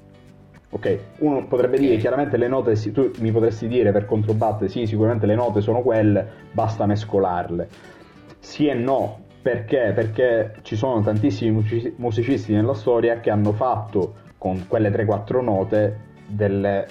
Ok, 0.68 0.98
uno 1.18 1.46
potrebbe 1.46 1.78
dire 1.78 1.96
chiaramente 1.96 2.36
le 2.36 2.48
note, 2.48 2.74
tu 2.92 3.10
mi 3.18 3.30
potresti 3.30 3.68
dire 3.68 3.92
per 3.92 4.04
controbattere, 4.04 4.68
sì, 4.68 4.86
sicuramente 4.86 5.24
le 5.26 5.34
note 5.34 5.60
sono 5.60 5.80
quelle, 5.80 6.26
basta 6.50 6.86
mescolarle. 6.86 7.68
Sì 8.38 8.66
e 8.66 8.74
no, 8.74 9.20
perché? 9.40 9.92
Perché 9.94 10.56
ci 10.62 10.76
sono 10.76 11.00
tantissimi 11.02 11.94
musicisti 11.96 12.52
nella 12.52 12.74
storia 12.74 13.20
che 13.20 13.30
hanno 13.30 13.52
fatto 13.52 14.14
con 14.38 14.66
quelle 14.66 14.90
3-4 14.90 15.42
note 15.42 15.98
delle 16.26 16.86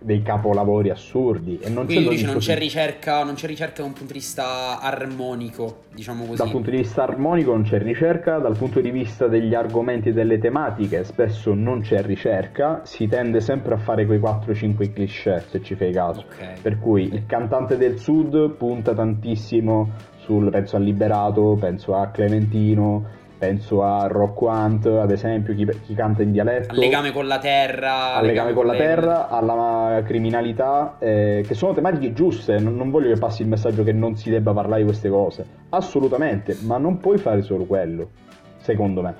dei 0.00 0.22
capolavori 0.22 0.90
assurdi. 0.90 1.58
E 1.60 1.68
non 1.68 1.86
Quindi 1.86 2.10
dice, 2.10 2.26
non 2.26 2.38
c'è, 2.38 2.56
ricerca, 2.58 3.24
non 3.24 3.34
c'è 3.34 3.46
ricerca 3.46 3.82
da 3.82 3.88
un 3.88 3.92
punto 3.92 4.12
di 4.12 4.18
vista 4.18 4.80
armonico, 4.80 5.82
diciamo 5.94 6.24
così. 6.24 6.36
Dal 6.36 6.50
punto 6.50 6.70
di 6.70 6.76
vista 6.76 7.02
armonico 7.02 7.52
non 7.52 7.62
c'è 7.62 7.78
ricerca, 7.78 8.38
dal 8.38 8.56
punto 8.56 8.80
di 8.80 8.90
vista 8.90 9.26
degli 9.26 9.54
argomenti 9.54 10.10
e 10.10 10.12
delle 10.12 10.38
tematiche 10.38 11.04
spesso 11.04 11.54
non 11.54 11.80
c'è 11.80 12.02
ricerca, 12.02 12.82
si 12.84 13.06
tende 13.06 13.40
sempre 13.40 13.74
a 13.74 13.78
fare 13.78 14.06
quei 14.06 14.18
4-5 14.18 14.92
cliché 14.92 15.44
se 15.48 15.62
ci 15.62 15.74
fai 15.74 15.92
caso. 15.92 16.24
Okay. 16.32 16.60
Per 16.60 16.78
cui 16.78 17.04
il 17.12 17.26
cantante 17.26 17.76
del 17.76 17.98
sud 17.98 18.50
punta 18.52 18.94
tantissimo 18.94 19.90
sul, 20.18 20.50
penso 20.50 20.76
a 20.76 20.78
Liberato, 20.80 21.56
penso 21.58 21.94
a 21.94 22.08
Clementino, 22.08 23.24
penso 23.38 23.82
a 23.82 24.06
Rock 24.06 24.40
Hunt, 24.40 24.86
ad 24.86 25.10
esempio, 25.10 25.54
chi, 25.54 25.66
chi, 25.84 25.94
canta 25.94 26.22
in 26.22 26.32
dialetto. 26.32 26.72
Al 26.72 26.78
legame 26.78 27.12
con 27.12 27.26
la 27.26 27.38
terra. 27.38 28.14
Al 28.14 28.26
legame 28.26 28.52
con, 28.52 28.64
con 28.64 28.72
la 28.72 28.78
terra, 28.78 29.28
alla 29.28 30.02
criminalità, 30.04 30.96
eh, 30.98 31.44
che 31.46 31.54
sono 31.54 31.72
tematiche 31.74 32.12
giuste. 32.12 32.58
Non, 32.58 32.76
non, 32.76 32.90
voglio 32.90 33.12
che 33.12 33.18
passi 33.18 33.42
il 33.42 33.48
messaggio 33.48 33.82
che 33.82 33.92
non 33.92 34.16
si 34.16 34.30
debba 34.30 34.52
parlare 34.52 34.80
di 34.80 34.86
queste 34.86 35.08
cose. 35.08 35.46
Assolutamente, 35.70 36.56
ma 36.62 36.78
non 36.78 36.98
puoi 36.98 37.18
fare 37.18 37.42
solo 37.42 37.64
quello, 37.64 38.10
secondo 38.58 39.02
me. 39.02 39.14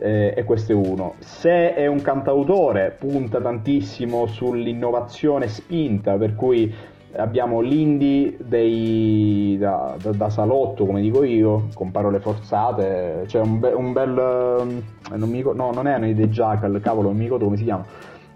eh, 0.00 0.32
e 0.34 0.44
questo 0.44 0.72
è 0.72 0.74
uno. 0.74 1.14
Se 1.18 1.74
è 1.74 1.86
un 1.86 2.00
cantautore, 2.00 2.96
punta 2.98 3.40
tantissimo 3.40 4.26
sull'innovazione 4.26 5.46
spinta, 5.48 6.16
per 6.16 6.34
cui 6.34 6.74
abbiamo 7.16 7.60
l'indie 7.60 8.36
dei, 8.38 9.56
da, 9.58 9.96
da, 10.00 10.10
da, 10.12 10.30
salotto, 10.30 10.86
come 10.86 11.00
dico 11.00 11.24
io, 11.24 11.68
con 11.74 11.90
parole 11.90 12.20
forzate. 12.20 13.24
C'è 13.26 13.40
un, 13.40 13.58
be, 13.58 13.72
un 13.72 13.92
bel. 13.92 14.82
Eh, 15.12 15.16
non 15.16 15.28
mi, 15.28 15.42
no, 15.42 15.72
non 15.72 15.86
è 15.86 15.98
nei 15.98 16.14
The 16.14 16.28
Jackal, 16.28 16.80
cavolo, 16.80 17.08
non 17.08 17.16
mi 17.16 17.24
ricordo 17.24 17.44
come 17.44 17.56
si 17.56 17.64
chiama. 17.64 17.84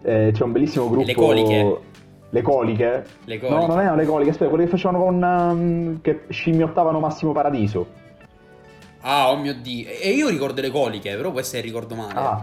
Eh, 0.03 0.31
c'è 0.33 0.43
un 0.43 0.53
bellissimo 0.53 0.89
gruppo. 0.89 1.07
Le 1.07 1.15
coliche. 1.15 1.79
Le 2.31 2.43
coliche? 2.43 3.05
Le 3.25 3.39
coliche. 3.39 3.59
No, 3.59 3.67
non 3.67 3.81
erano 3.81 3.97
le 3.97 4.07
coliche, 4.07 4.31
aspetta, 4.31 4.51
quelle 4.51 4.65
che 4.65 4.71
facevano 4.71 5.05
con. 5.05 5.23
Um, 5.23 6.01
che 6.01 6.23
scimmiottavano 6.29 6.99
Massimo 6.99 7.33
Paradiso. 7.33 7.87
Ah, 9.01 9.31
oh 9.31 9.37
mio 9.37 9.55
dio. 9.55 9.87
E 9.89 10.11
io 10.11 10.29
ricordo 10.29 10.61
le 10.61 10.71
coliche, 10.71 11.15
però 11.15 11.31
può 11.31 11.41
essere 11.41 11.63
ricordo 11.63 11.95
male. 11.95 12.19
Ah. 12.19 12.43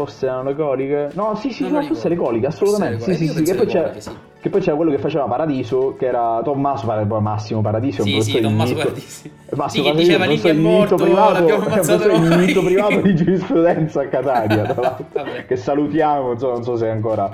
Forse 0.00 0.26
erano 0.26 0.44
le 0.44 0.54
coliche. 0.54 1.10
No, 1.12 1.34
sì, 1.34 1.50
sì, 1.50 1.70
no, 1.70 1.82
forse 1.82 2.08
le 2.08 2.16
coliche, 2.16 2.46
assolutamente. 2.46 3.02
Sì, 3.02 3.14
sì, 3.14 3.28
sì, 3.28 3.42
che 3.42 3.54
poi, 3.54 3.66
coliche, 3.66 4.00
sì. 4.00 4.10
che 4.40 4.48
poi, 4.48 4.60
c'era 4.62 4.74
quello 4.76 4.90
che 4.90 4.96
faceva 4.96 5.24
Paradiso, 5.24 5.94
che 5.98 6.06
era 6.06 6.40
Tommaso, 6.42 6.86
Massimo 7.20 7.60
Paradiso. 7.60 8.02
Sì, 8.02 8.22
sì, 8.22 8.40
Tommaso 8.40 8.74
Paradiso. 8.74 9.28
Massimo 9.50 9.68
sì, 9.68 9.90
Paradiso, 9.90 10.06
diceva 10.06 10.24
lì 10.24 10.40
che 10.40 10.48
è 10.50 10.52
morto, 10.54 10.94
privato, 10.96 11.44
il 11.44 12.38
mito 12.38 12.62
privato 12.62 13.00
di 13.02 13.14
giurisprudenza 13.14 14.00
a 14.00 14.06
Catania, 14.06 14.62
tra 14.72 14.80
l'altro, 14.80 15.22
che 15.46 15.56
salutiamo, 15.56 16.32
insomma, 16.32 16.54
non 16.54 16.62
so 16.62 16.76
se 16.76 16.88
ancora 16.88 17.30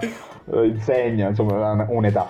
uh, 0.47 0.63
insegna, 0.65 1.29
insomma, 1.29 1.87
un'età. 1.89 2.29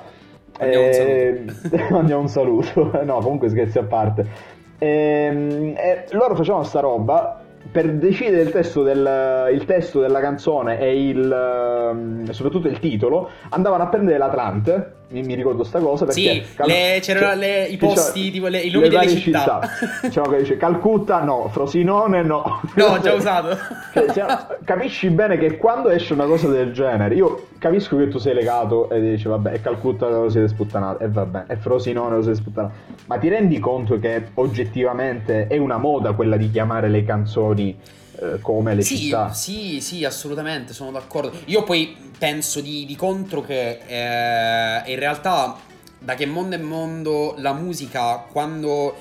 Andiamo, 0.59 0.85
eh, 0.85 1.45
un 1.91 1.97
andiamo 1.97 2.21
un 2.21 2.29
saluto. 2.29 2.91
no, 3.05 3.21
comunque 3.21 3.49
scherzi 3.49 3.79
a 3.79 3.85
parte. 3.85 4.55
E, 4.79 4.87
ehm, 4.87 5.75
e 5.77 6.05
loro 6.11 6.35
facevano 6.35 6.63
sta 6.63 6.81
roba 6.81 7.41
per 7.71 7.93
decidere 7.95 8.43
il 8.43 8.51
testo, 8.51 8.83
del, 8.83 9.51
il 9.53 9.65
testo, 9.65 10.01
della 10.01 10.21
canzone 10.21 10.79
e 10.79 11.09
il, 11.09 11.31
ehm, 11.31 12.31
soprattutto 12.31 12.69
il 12.69 12.79
titolo, 12.79 13.31
andavano 13.51 13.85
a 13.85 13.89
prendere 13.89 14.19
l'Atlante. 14.19 14.96
Mi, 15.09 15.23
mi 15.23 15.35
ricordo 15.35 15.63
sta 15.63 15.79
cosa 15.79 16.05
perché 16.05 16.21
sì, 16.21 16.45
Cal- 16.57 16.67
le, 16.67 16.99
c'erano 17.01 17.39
le, 17.39 17.67
i 17.67 17.77
posti, 17.77 18.33
tipo 18.33 18.49
le, 18.49 18.59
i 18.59 18.71
nomi 18.71 18.89
delle 18.89 19.09
città. 19.09 19.39
città. 19.39 19.69
Diciamo 20.03 20.31
che 20.31 20.39
dice 20.39 20.57
Calcutta 20.57 21.23
no, 21.23 21.49
Frosinone 21.49 22.23
no. 22.23 22.61
No, 22.75 22.99
già 23.01 23.13
usato. 23.15 23.57
Cioè, 24.13 24.47
capisci 24.65 25.09
bene 25.11 25.39
che 25.39 25.57
quando 25.57 25.91
esce 25.91 26.13
una 26.13 26.27
cosa 26.27 26.49
del 26.49 26.73
genere, 26.73 27.15
io 27.15 27.47
capisco 27.59 27.97
che 27.97 28.09
tu 28.09 28.19
sei 28.19 28.35
legato 28.35 28.91
e 28.91 29.01
dici 29.01 29.29
vabbè, 29.29 29.53
è 29.53 29.61
Calcutta 29.61 30.09
lo 30.09 30.29
siete 30.29 30.49
sputtanato 30.49 31.03
e 31.05 31.09
vabbè, 31.09 31.45
è 31.47 31.57
Frosinone 31.57 32.17
lo 32.17 32.23
siete 32.23 32.39
sputtanato. 32.39 32.75
Ma 33.07 33.19
ti 33.19 33.29
rendi 33.29 33.61
conto 33.61 33.99
che 34.01 34.29
oggettivamente 34.35 35.47
è 35.47 35.57
una 35.57 35.79
moda 35.79 36.13
quella 36.13 36.37
di 36.37 36.51
chiamare 36.51 36.89
le 36.89 37.05
canzoni 37.05 37.79
eh, 38.21 38.39
come 38.41 38.75
le 38.75 38.83
sì, 38.83 38.97
città. 38.97 39.33
Sì, 39.33 39.81
sì, 39.81 40.05
assolutamente, 40.05 40.73
sono 40.73 40.91
d'accordo. 40.91 41.33
Io 41.47 41.63
poi 41.65 41.97
penso 42.19 42.61
di, 42.61 42.85
di 42.87 42.97
contro 42.97 43.43
che 43.43 43.81
eh, 43.87 44.91
in 44.91 44.99
realtà 44.99 45.59
da 45.99 46.15
che 46.15 46.27
mondo 46.27 46.57
è 46.57 46.59
mondo 46.59 47.35
la 47.39 47.53
musica 47.53 48.17
quando 48.31 48.97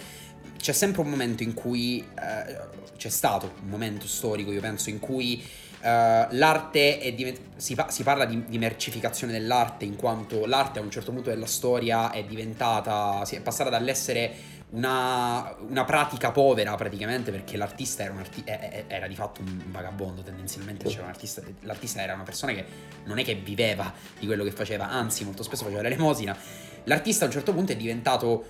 c'è 0.57 0.71
sempre 0.71 1.01
un 1.01 1.09
momento 1.09 1.43
in 1.43 1.53
cui 1.53 1.99
eh, 1.99 2.57
c'è 2.97 3.09
stato 3.09 3.51
un 3.61 3.69
momento 3.69 4.07
storico, 4.07 4.51
io 4.51 4.61
penso, 4.61 4.89
in 4.89 4.99
cui 4.99 5.43
Uh, 5.85 6.25
l'arte 6.31 6.97
è 6.97 7.13
divent- 7.13 7.41
si, 7.57 7.75
pa- 7.75 7.91
si, 7.91 8.01
parla 8.01 8.25
di, 8.25 8.43
di, 8.47 8.57
mercificazione 8.57 9.31
dell'arte 9.31 9.85
in 9.85 9.95
quanto 9.95 10.47
l'arte 10.47 10.79
a 10.79 10.81
un 10.81 10.89
certo 10.89 11.11
punto 11.11 11.29
della 11.29 11.45
storia 11.45 12.09
è 12.09 12.23
diventata, 12.23 13.23
si 13.23 13.35
è 13.35 13.41
passata 13.41 13.69
dall'essere 13.69 14.33
una, 14.75 15.55
una, 15.69 15.85
pratica 15.85 16.31
povera 16.31 16.75
praticamente 16.75 17.31
perché 17.31 17.55
l'artista 17.55 18.03
era, 18.03 18.13
arti- 18.13 18.43
era, 18.45 19.07
di 19.07 19.15
fatto 19.15 19.39
un 19.39 19.63
vagabondo 19.67 20.21
tendenzialmente 20.21 20.89
c'era 20.89 21.03
un 21.03 21.09
artista, 21.09 21.41
l'artista 21.61 22.01
era 22.01 22.13
una 22.13 22.23
persona 22.23 22.51
che 22.51 22.65
non 23.05 23.17
è 23.17 23.23
che 23.23 23.35
viveva 23.35 23.93
di 24.19 24.25
quello 24.25 24.43
che 24.43 24.51
faceva 24.51 24.89
anzi 24.89 25.23
molto 25.23 25.43
spesso 25.43 25.63
faceva 25.63 25.81
l'elemosina. 25.81 26.37
L'artista 26.83 27.23
a 27.23 27.27
un 27.27 27.33
certo 27.33 27.53
punto 27.53 27.71
è 27.71 27.77
diventato 27.77 28.45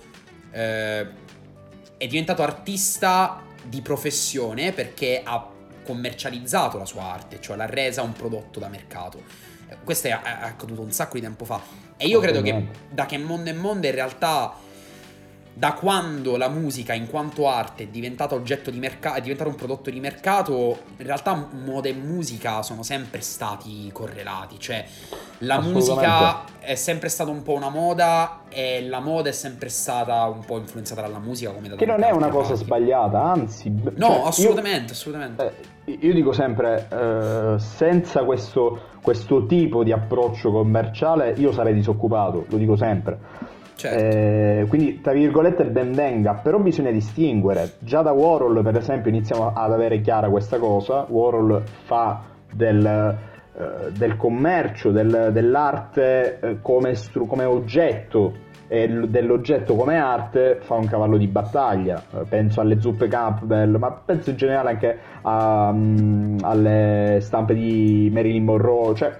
eh, 0.50 1.06
è 1.96 2.06
diventato 2.06 2.42
artista 2.42 3.42
di 3.64 3.80
professione 3.80 4.72
perché 4.72 5.22
ha 5.24 5.48
commercializzato 5.84 6.76
la 6.76 6.84
sua 6.84 7.04
arte 7.04 7.40
cioè 7.40 7.56
l'ha 7.56 7.66
resa 7.66 8.02
un 8.02 8.12
prodotto 8.12 8.58
da 8.58 8.68
mercato. 8.68 9.22
Questo 9.84 10.08
è, 10.08 10.10
è 10.10 10.30
accaduto 10.42 10.82
un 10.82 10.90
sacco 10.90 11.14
di 11.14 11.20
tempo 11.20 11.44
fa. 11.44 11.60
E 11.96 12.08
io 12.08 12.18
credo 12.18 12.42
che 12.42 12.68
da 12.90 13.06
che 13.06 13.16
mondo 13.16 13.48
è 13.48 13.52
mondo 13.52 13.86
in 13.86 13.94
realtà 13.94 14.64
da 15.58 15.72
quando 15.72 16.36
la 16.36 16.50
musica 16.50 16.92
in 16.92 17.08
quanto 17.08 17.48
arte 17.48 17.84
è 17.84 17.86
diventata 17.86 18.34
oggetto 18.34 18.70
di 18.70 18.78
mercato, 18.78 19.16
è 19.16 19.22
diventata 19.22 19.48
un 19.48 19.56
prodotto 19.56 19.88
di 19.88 20.00
mercato, 20.00 20.52
in 20.98 21.06
realtà 21.06 21.48
moda 21.64 21.88
e 21.88 21.94
musica 21.94 22.60
sono 22.60 22.82
sempre 22.82 23.22
stati 23.22 23.88
correlati, 23.90 24.58
cioè 24.58 24.84
la 25.38 25.58
musica 25.58 26.44
è 26.58 26.74
sempre 26.74 27.08
stata 27.08 27.30
un 27.30 27.42
po' 27.42 27.54
una 27.54 27.70
moda 27.70 28.40
e 28.50 28.86
la 28.86 29.00
moda 29.00 29.30
è 29.30 29.32
sempre 29.32 29.70
stata 29.70 30.26
un 30.26 30.44
po' 30.44 30.58
influenzata 30.58 31.00
dalla 31.00 31.20
musica 31.20 31.52
come 31.52 31.70
da 31.70 31.76
Che 31.76 31.86
non 31.86 32.02
è 32.02 32.10
una 32.10 32.28
cosa 32.28 32.48
parte. 32.48 32.64
sbagliata, 32.64 33.22
anzi... 33.22 33.70
No, 33.70 33.92
cioè, 33.94 34.26
assolutamente, 34.26 34.88
io, 34.88 34.92
assolutamente. 34.92 35.54
Eh, 35.86 35.98
io 36.02 36.12
dico 36.12 36.32
sempre, 36.32 36.86
eh, 36.90 37.58
senza 37.58 38.24
questo, 38.24 38.88
questo 39.00 39.46
tipo 39.46 39.82
di 39.82 39.92
approccio 39.92 40.52
commerciale 40.52 41.32
io 41.38 41.50
sarei 41.50 41.72
disoccupato, 41.72 42.44
lo 42.46 42.56
dico 42.58 42.76
sempre 42.76 43.54
Certo. 43.76 44.04
Eh, 44.04 44.64
quindi, 44.68 45.00
tra 45.02 45.12
virgolette, 45.12 45.66
ben 45.66 45.92
venga, 45.92 46.34
però 46.34 46.58
bisogna 46.58 46.90
distinguere. 46.90 47.74
Già 47.80 48.00
da 48.00 48.12
Warhol, 48.12 48.62
per 48.62 48.76
esempio, 48.76 49.10
iniziamo 49.10 49.52
ad 49.54 49.70
avere 49.70 50.00
chiara 50.00 50.30
questa 50.30 50.58
cosa. 50.58 51.04
Warhol 51.06 51.62
fa 51.84 52.22
del, 52.54 52.86
eh, 52.86 53.92
del 53.92 54.16
commercio, 54.16 54.90
del, 54.90 55.28
dell'arte 55.30 56.38
eh, 56.40 56.58
come, 56.62 56.94
stru- 56.94 57.28
come, 57.28 57.44
oggetto 57.44 58.44
e 58.66 58.88
dell'oggetto 58.88 59.76
come 59.76 59.96
arte 59.96 60.58
fa 60.62 60.74
un 60.74 60.86
cavallo 60.86 61.18
di 61.18 61.26
battaglia. 61.26 62.02
Eh, 62.14 62.24
penso 62.26 62.62
alle 62.62 62.80
zuppe 62.80 63.08
Campbell, 63.08 63.76
ma 63.76 63.92
penso 63.92 64.30
in 64.30 64.36
generale 64.36 64.70
anche 64.70 64.98
a, 65.20 65.68
um, 65.68 66.38
alle 66.40 67.18
stampe 67.20 67.52
di 67.52 68.10
Marilyn 68.10 68.44
Monroe. 68.44 68.94
Cioè, 68.94 69.12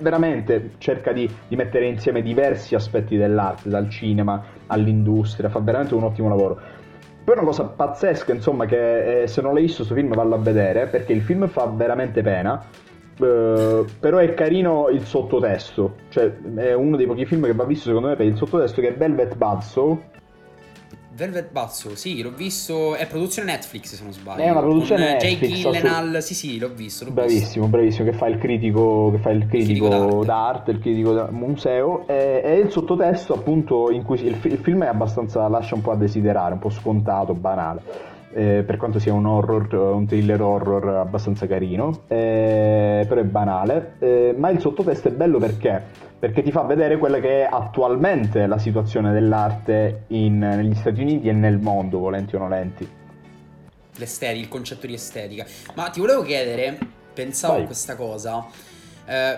veramente 0.00 0.72
cerca 0.78 1.12
di, 1.12 1.28
di, 1.48 1.56
mettere 1.56 1.86
insieme 1.86 2.22
diversi 2.22 2.74
aspetti 2.74 3.16
dell'arte, 3.16 3.68
dal 3.68 3.88
cinema 3.88 4.42
all'industria, 4.66 5.48
fa 5.48 5.60
veramente 5.60 5.94
un 5.94 6.04
ottimo 6.04 6.28
lavoro. 6.28 6.60
Poi 7.24 7.36
una 7.36 7.44
cosa 7.44 7.64
pazzesca, 7.64 8.32
insomma, 8.32 8.66
che 8.66 9.22
eh, 9.22 9.26
se 9.26 9.42
non 9.42 9.54
l'hai 9.54 9.62
visto 9.62 9.84
questo 9.84 9.94
film 9.94 10.14
vallo 10.14 10.34
a 10.34 10.38
vedere, 10.38 10.86
perché 10.86 11.12
il 11.12 11.22
film 11.22 11.46
fa 11.48 11.66
veramente 11.66 12.22
pena, 12.22 12.64
eh, 13.18 13.84
però 14.00 14.18
è 14.18 14.34
carino 14.34 14.88
il 14.88 15.02
sottotesto, 15.02 15.96
cioè 16.08 16.32
è 16.56 16.72
uno 16.72 16.96
dei 16.96 17.06
pochi 17.06 17.24
film 17.24 17.44
che 17.44 17.54
va 17.54 17.64
visto 17.64 17.86
secondo 17.86 18.08
me 18.08 18.16
per 18.16 18.26
il 18.26 18.36
sottotesto 18.36 18.80
che 18.80 18.88
è 18.88 18.96
Velvet 18.96 19.36
Buzzsaw, 19.36 20.02
Velvet 21.14 21.50
Buzzsaw, 21.52 21.94
sì, 21.94 22.22
l'ho 22.22 22.30
visto. 22.30 22.94
È 22.94 23.06
produzione 23.06 23.52
Netflix, 23.52 23.94
se 23.94 24.02
non 24.02 24.12
sbaglio. 24.12 24.42
È 24.42 24.50
una 24.50 24.60
produzione 24.60 25.04
Con 25.04 25.12
Netflix. 25.12 25.40
Jake 25.40 25.54
Gyllenhaal, 25.54 26.22
sì, 26.22 26.34
sì, 26.34 26.58
l'ho 26.58 26.72
visto. 26.72 27.04
L'ho 27.04 27.10
bravissimo, 27.10 27.44
visto. 27.44 27.66
bravissimo. 27.66 28.10
Che 28.10 28.16
fa 28.16 28.26
il 28.28 28.38
critico, 28.38 29.10
che 29.10 29.18
fa 29.18 29.30
il 29.30 29.46
critico, 29.46 29.88
critico 29.88 30.24
d'arte. 30.24 30.70
il 30.70 30.78
critico 30.78 31.12
da 31.12 31.28
museo. 31.30 32.06
E, 32.06 32.40
e, 32.42 32.54
il 32.58 32.70
sottotesto, 32.70 33.34
appunto, 33.34 33.90
in 33.90 34.02
cui 34.02 34.24
il, 34.24 34.38
il 34.42 34.58
film 34.58 34.84
è 34.84 34.88
abbastanza. 34.88 35.46
lascia 35.48 35.74
un 35.74 35.82
po' 35.82 35.90
a 35.90 35.96
desiderare, 35.96 36.54
un 36.54 36.60
po' 36.60 36.70
scontato, 36.70 37.34
banale. 37.34 38.10
Eh, 38.34 38.62
per 38.64 38.78
quanto 38.78 38.98
sia 38.98 39.12
un 39.12 39.26
horror, 39.26 39.74
un 39.74 40.06
thriller 40.06 40.40
horror 40.40 40.88
abbastanza 40.96 41.46
carino, 41.46 42.04
eh, 42.08 43.04
però 43.06 43.20
è 43.20 43.24
banale. 43.24 43.94
Eh, 43.98 44.34
ma 44.36 44.48
il 44.50 44.60
sottotesto 44.60 45.08
è 45.08 45.10
bello 45.10 45.38
perché 45.38 46.10
perché 46.22 46.42
ti 46.42 46.52
fa 46.52 46.62
vedere 46.62 46.98
quella 46.98 47.18
che 47.18 47.42
è 47.42 47.48
attualmente 47.50 48.46
la 48.46 48.56
situazione 48.56 49.12
dell'arte 49.12 50.04
in, 50.08 50.38
negli 50.38 50.76
Stati 50.76 51.00
Uniti 51.00 51.28
e 51.28 51.32
nel 51.32 51.58
mondo, 51.58 51.98
volenti 51.98 52.36
o 52.36 52.38
nolenti. 52.38 52.88
L'estetica, 53.96 54.38
il 54.38 54.46
concetto 54.46 54.86
di 54.86 54.94
estetica. 54.94 55.44
Ma 55.74 55.90
ti 55.90 55.98
volevo 55.98 56.22
chiedere, 56.22 56.78
pensavo 57.12 57.54
Vai. 57.54 57.62
a 57.64 57.66
questa 57.66 57.96
cosa, 57.96 58.46
eh, 59.04 59.36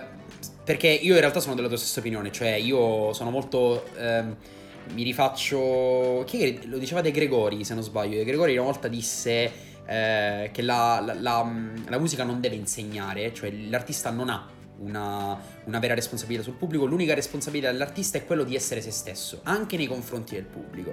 perché 0.63 0.87
io 0.89 1.15
in 1.15 1.21
realtà 1.21 1.39
sono 1.39 1.55
della 1.55 1.69
tua 1.69 1.77
stessa 1.77 2.01
opinione, 2.01 2.31
cioè 2.31 2.51
io 2.51 3.13
sono 3.13 3.31
molto... 3.31 3.83
Eh, 3.97 4.63
mi 4.93 5.03
rifaccio... 5.03 6.23
Chi 6.25 6.67
lo 6.67 6.77
diceva 6.77 7.01
De 7.01 7.11
Gregori, 7.11 7.63
se 7.63 7.73
non 7.73 7.83
sbaglio? 7.83 8.17
De 8.17 8.23
Gregori 8.23 8.53
una 8.53 8.65
volta 8.65 8.87
disse 8.87 9.51
eh, 9.85 10.49
che 10.51 10.61
la, 10.61 11.01
la, 11.03 11.13
la, 11.13 11.53
la 11.87 11.99
musica 11.99 12.23
non 12.23 12.39
deve 12.39 12.55
insegnare, 12.55 13.33
cioè 13.33 13.51
l'artista 13.51 14.09
non 14.09 14.29
ha 14.29 14.47
una, 14.79 15.39
una, 15.65 15.79
vera 15.79 15.93
responsabilità 15.93 16.43
sul 16.43 16.53
pubblico, 16.53 16.85
l'unica 16.85 17.13
responsabilità 17.13 17.71
dell'artista 17.71 18.17
è 18.17 18.25
quello 18.25 18.43
di 18.43 18.55
essere 18.55 18.81
se 18.81 18.91
stesso, 18.91 19.39
anche 19.43 19.77
nei 19.77 19.87
confronti 19.87 20.35
del 20.35 20.45
pubblico. 20.45 20.91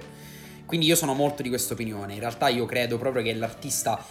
Quindi 0.65 0.85
io 0.85 0.95
sono 0.95 1.13
molto 1.13 1.41
di 1.41 1.49
questa 1.49 1.73
opinione, 1.73 2.13
in 2.13 2.19
realtà 2.19 2.47
io 2.47 2.65
credo 2.65 2.97
proprio 2.97 3.21
che 3.23 3.33
l'artista 3.33 4.03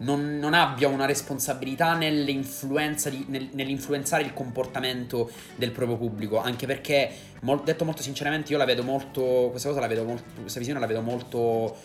non, 0.00 0.38
non 0.38 0.54
abbia 0.54 0.88
una 0.88 1.06
responsabilità 1.06 1.94
nell'influenza 1.94 3.10
di, 3.10 3.24
nel, 3.28 3.48
nell'influenzare 3.52 4.22
il 4.22 4.32
comportamento 4.32 5.30
del 5.56 5.70
proprio 5.70 5.96
pubblico, 5.96 6.40
anche 6.40 6.66
perché, 6.66 7.10
mol, 7.40 7.62
detto 7.62 7.84
molto 7.84 8.02
sinceramente, 8.02 8.52
io 8.52 8.58
la 8.58 8.64
vedo 8.64 8.82
molto, 8.82 9.48
questa 9.50 9.68
cosa 9.68 9.80
la 9.80 9.86
vedo 9.86 10.04
molto, 10.04 10.40
questa 10.40 10.58
visione 10.58 10.80
la 10.80 10.86
vedo 10.86 11.02
molto 11.02 11.76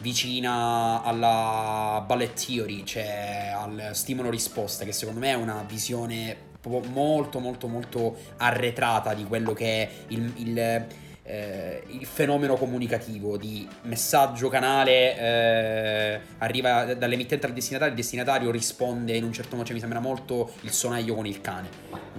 vicina 0.00 1.02
alla 1.02 2.02
ballet 2.06 2.44
theory, 2.44 2.84
cioè 2.84 3.52
al 3.54 3.90
stimolo-risposta, 3.92 4.84
che 4.84 4.92
secondo 4.92 5.20
me 5.20 5.30
è 5.30 5.34
una 5.34 5.64
visione 5.66 6.50
molto 6.68 7.40
molto 7.40 7.66
molto 7.66 8.16
arretrata 8.36 9.14
di 9.14 9.24
quello 9.24 9.52
che 9.52 9.82
è 9.82 9.90
il, 10.08 10.32
il 10.36 10.86
eh, 11.24 11.82
il 11.86 12.04
fenomeno 12.04 12.56
comunicativo 12.56 13.36
di 13.36 13.66
messaggio 13.82 14.48
canale 14.48 15.16
eh, 15.16 16.20
arriva 16.38 16.94
dall'emittente 16.94 17.46
al 17.46 17.52
destinatario, 17.52 17.94
il 17.94 18.00
destinatario 18.00 18.50
risponde 18.50 19.12
in 19.16 19.22
un 19.22 19.32
certo 19.32 19.54
modo, 19.54 19.66
cioè 19.66 19.74
mi 19.74 19.80
sembra 19.80 20.00
molto 20.00 20.50
il 20.62 20.70
sonaglio 20.70 21.14
con 21.14 21.26
il 21.26 21.40
cane. 21.40 21.68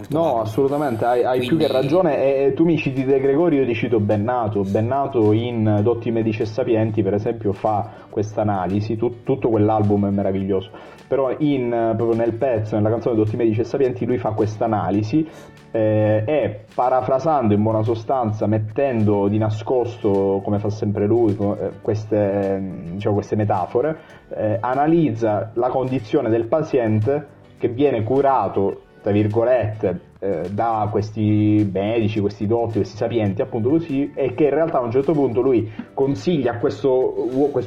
no, 0.08 0.22
vago. 0.22 0.42
assolutamente, 0.42 1.04
hai, 1.04 1.24
hai 1.24 1.38
Quindi... 1.40 1.48
più 1.48 1.58
che 1.58 1.72
ragione. 1.72 2.46
E 2.46 2.54
tu 2.54 2.64
mi 2.64 2.78
citi 2.78 3.04
De 3.04 3.20
Gregorio, 3.20 3.62
io 3.62 3.68
ti 3.68 3.76
cito 3.76 4.00
Bennato. 4.00 4.62
Bennato 4.62 5.34
in 5.34 5.80
Dotti 5.84 6.10
Medici 6.10 6.44
e 6.44 6.46
Sapienti, 6.46 7.04
per 7.04 7.14
esempio, 7.14 7.52
fa 7.52 8.06
questa 8.10 8.42
analisi, 8.42 8.96
tut, 8.96 9.24
tutto 9.24 9.50
quell'album 9.50 10.08
è 10.08 10.12
meraviglioso 10.12 10.70
però 11.06 11.36
in, 11.40 11.94
proprio 11.96 12.18
nel 12.18 12.34
pezzo, 12.34 12.76
nella 12.76 12.90
canzone 12.90 13.16
Dotti 13.16 13.36
Medici 13.36 13.60
e 13.60 13.66
Sapienti, 13.66 14.04
lui 14.04 14.18
fa 14.18 14.32
questa 14.32 14.66
analisi 14.66 15.28
eh, 15.76 16.24
e 16.24 16.66
parafrasando 16.74 17.56
in 17.56 17.64
buona 17.64 17.82
sostanza, 17.82 18.46
mettendo 18.46 19.28
di 19.28 19.40
nascosto, 19.40 20.40
come 20.44 20.60
fa 20.60 20.70
sempre 20.70 21.08
lui, 21.08 21.36
eh, 21.36 21.72
queste, 21.82 22.92
diciamo, 22.92 23.16
queste 23.16 23.36
metafore, 23.36 23.98
eh, 24.36 24.58
analizza 24.62 25.50
la 25.56 25.70
condizione 25.70 26.30
del 26.30 26.46
paziente 26.46 27.28
che 27.58 27.70
viene 27.70 28.04
curato, 28.04 28.82
tra 29.02 29.12
virgolette, 29.12 30.00
eh, 30.20 30.42
da 30.52 30.88
questi 30.92 31.68
medici, 31.74 32.20
questi 32.20 32.46
dotti, 32.46 32.76
questi 32.76 32.96
sapienti, 32.96 33.42
appunto 33.42 33.70
così, 33.70 34.12
e 34.14 34.36
che 34.36 34.44
in 34.44 34.52
realtà 34.52 34.78
a 34.78 34.82
un 34.82 34.92
certo 34.92 35.14
punto 35.14 35.42
lui 35.42 35.72
consiglia 35.96 36.52
a 36.54 36.58
questo 36.60 37.16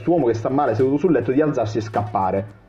uomo 0.06 0.26
che 0.26 0.34
sta 0.34 0.48
male 0.48 0.76
seduto 0.76 0.98
sul 0.98 1.12
letto 1.12 1.32
di 1.32 1.40
alzarsi 1.42 1.78
e 1.78 1.80
scappare 1.80 2.64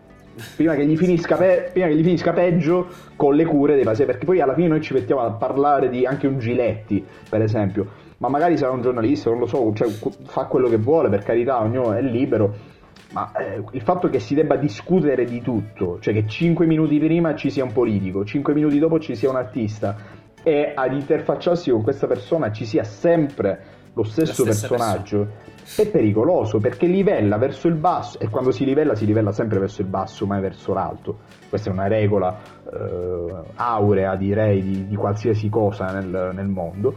prima 0.56 0.76
che, 0.76 0.86
gli 0.86 0.98
finisca 0.98 1.36
pe- 1.36 1.70
prima 1.72 1.88
che 1.88 1.96
gli 1.96 2.04
finisca 2.04 2.34
peggio 2.34 2.88
con 3.16 3.36
le 3.36 3.46
cure 3.46 3.76
dei 3.76 3.84
pazienti, 3.84 4.12
perché 4.12 4.26
poi 4.26 4.42
alla 4.42 4.54
fine 4.54 4.68
noi 4.68 4.82
ci 4.82 4.94
mettiamo 4.94 5.22
a 5.22 5.32
parlare 5.32 5.90
di 5.90 6.06
anche 6.06 6.28
un 6.28 6.40
Giletti, 6.40 7.06
per 7.30 7.42
esempio, 7.42 7.88
ma 8.18 8.30
magari 8.30 8.58
sarà 8.58 8.72
un 8.72 8.82
giornalista, 8.82 9.30
non 9.30 9.40
lo 9.40 9.46
so, 9.46 9.72
cioè, 9.74 9.88
fa 10.26 10.46
quello 10.46 10.70
che 10.70 10.78
vuole, 10.78 11.10
per 11.10 11.24
carità, 11.24 11.62
ognuno 11.62 11.94
è 11.94 12.02
libero, 12.02 12.76
ma 13.12 13.32
eh, 13.34 13.64
il 13.72 13.82
fatto 13.82 14.10
che 14.10 14.20
si 14.20 14.36
debba 14.36 14.56
discutere 14.56 15.26
di 15.26 15.42
tutto, 15.42 15.98
cioè 16.00 16.14
che 16.14 16.28
5 16.28 16.66
minuti 16.66 17.00
prima 17.00 17.36
ci 17.36 17.50
sia 17.50 17.64
un 17.64 17.72
politico, 17.72 18.26
5 18.26 18.54
minuti 18.54 18.80
dopo 18.80 19.00
ci 19.00 19.16
sia 19.16 19.30
un 19.30 19.38
artista 19.38 19.96
e 20.44 20.72
ad 20.76 20.94
interfacciarsi 20.94 21.72
con 21.72 21.82
questa 21.82 22.08
persona 22.08 22.52
ci 22.52 22.66
sia 22.66 22.84
sempre 22.84 23.77
lo 23.98 24.04
stesso 24.04 24.44
personaggio, 24.44 25.18
persona 25.18 25.46
è 25.76 25.88
pericoloso 25.88 26.60
perché 26.60 26.86
livella 26.86 27.38
verso 27.38 27.68
il 27.68 27.74
basso 27.74 28.20
e 28.20 28.30
quando 28.30 28.52
si 28.52 28.64
livella 28.64 28.96
si 28.96 29.06
livella 29.06 29.32
sempre 29.32 29.60
verso 29.60 29.82
il 29.82 29.88
basso, 29.88 30.26
mai 30.26 30.40
verso 30.40 30.74
l'alto. 30.74 31.20
Questa 31.50 31.70
è 31.70 31.74
una 31.74 31.88
regola 31.88 32.40
eh, 32.72 33.34
aurea, 33.56 34.16
direi, 34.16 34.62
di, 34.62 34.88
di, 34.88 34.96
qualsiasi 34.96 35.50
cosa 35.50 35.92
nel, 35.92 36.32
nel, 36.34 36.48
mondo. 36.48 36.96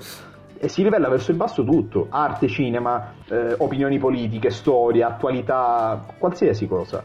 E 0.59 0.69
si 0.69 0.83
livella 0.83 1.09
verso 1.09 1.31
il 1.31 1.39
basso 1.39 1.65
tutto, 1.65 2.09
arte, 2.11 2.47
cinema, 2.49 3.15
eh, 3.29 3.55
opinioni 3.57 3.99
politiche, 3.99 4.51
storia, 4.51 5.09
attualità, 5.09 6.05
qualsiasi 6.19 6.69
cosa. 6.69 7.03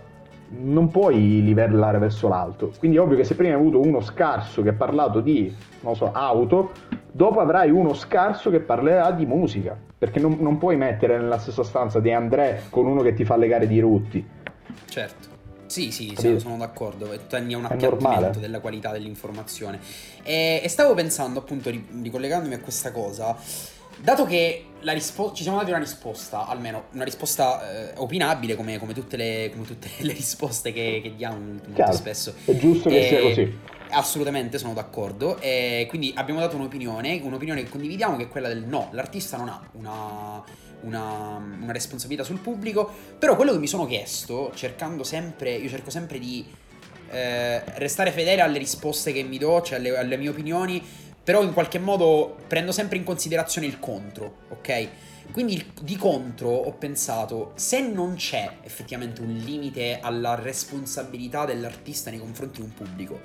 Non 0.47 0.89
puoi 0.89 1.43
livellare 1.43 1.97
verso 1.97 2.27
l'alto. 2.27 2.71
Quindi 2.77 2.97
è 2.97 2.99
ovvio 2.99 3.17
che 3.17 3.23
se 3.23 3.35
prima 3.35 3.53
hai 3.53 3.59
avuto 3.59 3.79
uno 3.79 4.01
scarso 4.01 4.61
che 4.61 4.69
ha 4.69 4.73
parlato 4.73 5.19
di, 5.19 5.53
non 5.81 5.95
so, 5.95 6.11
auto, 6.11 6.71
dopo 7.11 7.39
avrai 7.39 7.71
uno 7.71 7.93
scarso 7.93 8.49
che 8.49 8.59
parlerà 8.59 9.11
di 9.11 9.25
musica 9.25 9.77
perché 9.97 10.19
non, 10.19 10.37
non, 10.39 10.57
puoi 10.57 10.75
mettere 10.75 11.17
nella 11.17 11.39
stessa 11.39 11.63
stanza 11.63 11.99
De 11.99 12.13
André 12.13 12.63
con 12.69 12.85
uno 12.85 13.01
che 13.01 13.13
ti 13.13 13.25
fa 13.25 13.37
le 13.37 13.47
gare 13.47 13.67
di 13.67 13.79
rutti. 13.79 14.25
Certo. 14.87 15.33
Sì, 15.67 15.91
sì, 15.91 16.13
sì 16.15 16.39
sono 16.39 16.57
d'accordo. 16.57 17.09
Togli 17.27 17.53
un 17.53 17.65
appiattimento 17.65 18.39
della 18.39 18.59
qualità 18.59 18.91
dell'informazione. 18.91 19.79
E, 20.23 20.61
e, 20.63 20.69
stavo 20.69 20.93
pensando, 20.93 21.39
appunto, 21.39 21.69
ricollegandomi 21.69 22.53
a 22.53 22.59
questa 22.59 22.91
cosa. 22.91 23.35
Dato 24.01 24.25
che 24.25 24.65
rispo- 24.81 25.31
ci 25.33 25.43
siamo 25.43 25.57
dati 25.57 25.71
una 25.71 25.79
risposta, 25.79 26.47
almeno 26.47 26.85
una 26.91 27.03
risposta 27.03 27.91
eh, 27.91 27.93
opinabile, 27.97 28.55
come, 28.55 28.77
come, 28.77 28.93
tutte 28.93 29.17
le, 29.17 29.49
come, 29.51 29.65
tutte 29.65 29.89
le, 30.01 30.13
risposte 30.13 30.71
che, 30.71 30.99
che 31.01 31.15
diamo 31.15 31.37
molto 31.37 31.71
Chiaro, 31.73 31.93
spesso. 31.93 32.33
È 32.45 32.55
giusto 32.55 32.89
che 32.89 33.05
e, 33.05 33.07
sia 33.07 33.21
così 33.21 33.57
Assolutamente 33.89 34.57
sono 34.57 34.73
d'accordo. 34.73 35.39
E 35.39 35.85
quindi 35.89 36.13
abbiamo 36.15 36.39
dato 36.39 36.55
un'opinione, 36.55 37.19
un'opinione 37.23 37.63
che 37.63 37.69
condividiamo, 37.69 38.17
che 38.17 38.23
è 38.23 38.27
quella 38.27 38.47
del 38.47 38.63
no, 38.63 38.89
l'artista 38.91 39.37
non 39.37 39.47
ha 39.47 39.67
una, 39.73 40.43
una, 40.81 41.57
una, 41.61 41.71
responsabilità 41.71 42.23
sul 42.23 42.39
pubblico. 42.39 42.89
Però 43.17 43.35
quello 43.35 43.51
che 43.51 43.59
mi 43.59 43.67
sono 43.67 43.85
chiesto, 43.85 44.51
cercando 44.53 45.03
sempre, 45.03 45.53
io 45.53 45.69
cerco 45.69 45.89
sempre 45.89 46.19
di 46.19 46.45
eh, 47.11 47.63
restare 47.77 48.11
fedele 48.11 48.41
alle 48.41 48.57
risposte 48.57 49.13
che 49.13 49.23
mi 49.23 49.37
do, 49.37 49.61
cioè 49.61 49.77
alle, 49.77 49.97
alle 49.97 50.17
mie 50.17 50.29
opinioni, 50.29 50.83
però 51.25 51.41
in 51.41 51.53
qualche 51.53 51.79
modo 51.79 52.37
prendo 52.47 52.71
sempre 52.71 52.97
in 52.97 53.03
considerazione 53.03 53.65
il 53.65 53.79
contro, 53.79 54.41
ok? 54.49 54.87
Quindi 55.31 55.73
di 55.81 55.95
contro 55.95 56.49
ho 56.49 56.71
pensato, 56.73 57.53
se 57.55 57.81
non 57.81 58.13
c'è 58.13 58.57
effettivamente 58.61 59.21
un 59.21 59.33
limite 59.33 59.97
alla 59.99 60.35
responsabilità 60.35 61.45
dell'artista 61.45 62.11
nei 62.11 62.19
confronti 62.19 62.61
di 62.61 62.67
un 62.67 62.73
pubblico, 62.73 63.19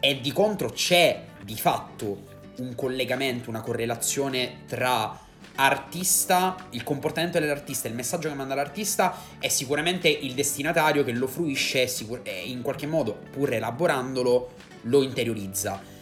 e 0.00 0.20
di 0.22 0.32
contro 0.32 0.70
c'è 0.70 1.22
di 1.42 1.56
fatto 1.56 2.34
un 2.56 2.74
collegamento, 2.74 3.50
una 3.50 3.60
correlazione 3.60 4.62
tra 4.66 5.20
artista, 5.56 6.56
il 6.70 6.82
comportamento 6.82 7.38
dell'artista, 7.38 7.88
il 7.88 7.94
messaggio 7.94 8.30
che 8.30 8.34
manda 8.34 8.54
l'artista 8.54 9.20
è 9.38 9.48
sicuramente 9.48 10.08
il 10.08 10.32
destinatario 10.32 11.04
che 11.04 11.12
lo 11.12 11.26
fruisce 11.26 11.86
e 12.22 12.42
in 12.46 12.62
qualche 12.62 12.86
modo, 12.86 13.18
pur 13.30 13.52
elaborandolo, 13.52 14.50
lo 14.82 15.02
interiorizza. 15.02 15.94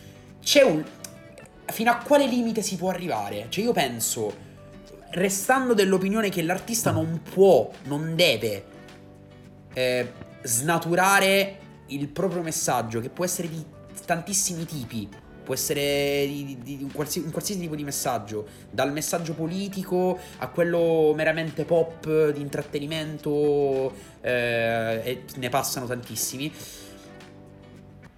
C'è 0.44 0.62
un... 0.62 0.84
Fino 1.66 1.90
a 1.90 1.96
quale 1.96 2.26
limite 2.26 2.60
si 2.62 2.76
può 2.76 2.90
arrivare? 2.90 3.46
Cioè 3.48 3.64
io 3.64 3.72
penso, 3.72 4.32
restando 5.10 5.72
dell'opinione 5.72 6.28
che 6.28 6.42
l'artista 6.42 6.90
non 6.90 7.22
può, 7.22 7.70
non 7.84 8.14
deve 8.14 8.64
eh, 9.72 10.12
snaturare 10.42 11.58
il 11.86 12.08
proprio 12.08 12.42
messaggio, 12.42 13.00
che 13.00 13.08
può 13.08 13.24
essere 13.24 13.48
di 13.48 13.64
tantissimi 14.04 14.66
tipi. 14.66 15.08
Può 15.44 15.52
essere 15.52 16.24
di, 16.26 16.58
di, 16.62 16.76
di 16.78 16.82
un, 16.82 16.90
qualsiasi, 16.90 17.26
un, 17.26 17.32
qualsiasi, 17.32 17.60
tipo 17.60 17.74
di 17.74 17.84
messaggio, 17.84 18.46
dal 18.70 18.92
messaggio 18.92 19.34
politico 19.34 20.18
a 20.38 20.48
quello 20.48 21.12
meramente 21.14 21.64
pop, 21.64 22.30
di 22.30 22.40
intrattenimento, 22.40 23.92
eh, 24.22 25.00
e 25.04 25.22
ne 25.36 25.48
passano 25.50 25.86
tantissimi. 25.86 26.50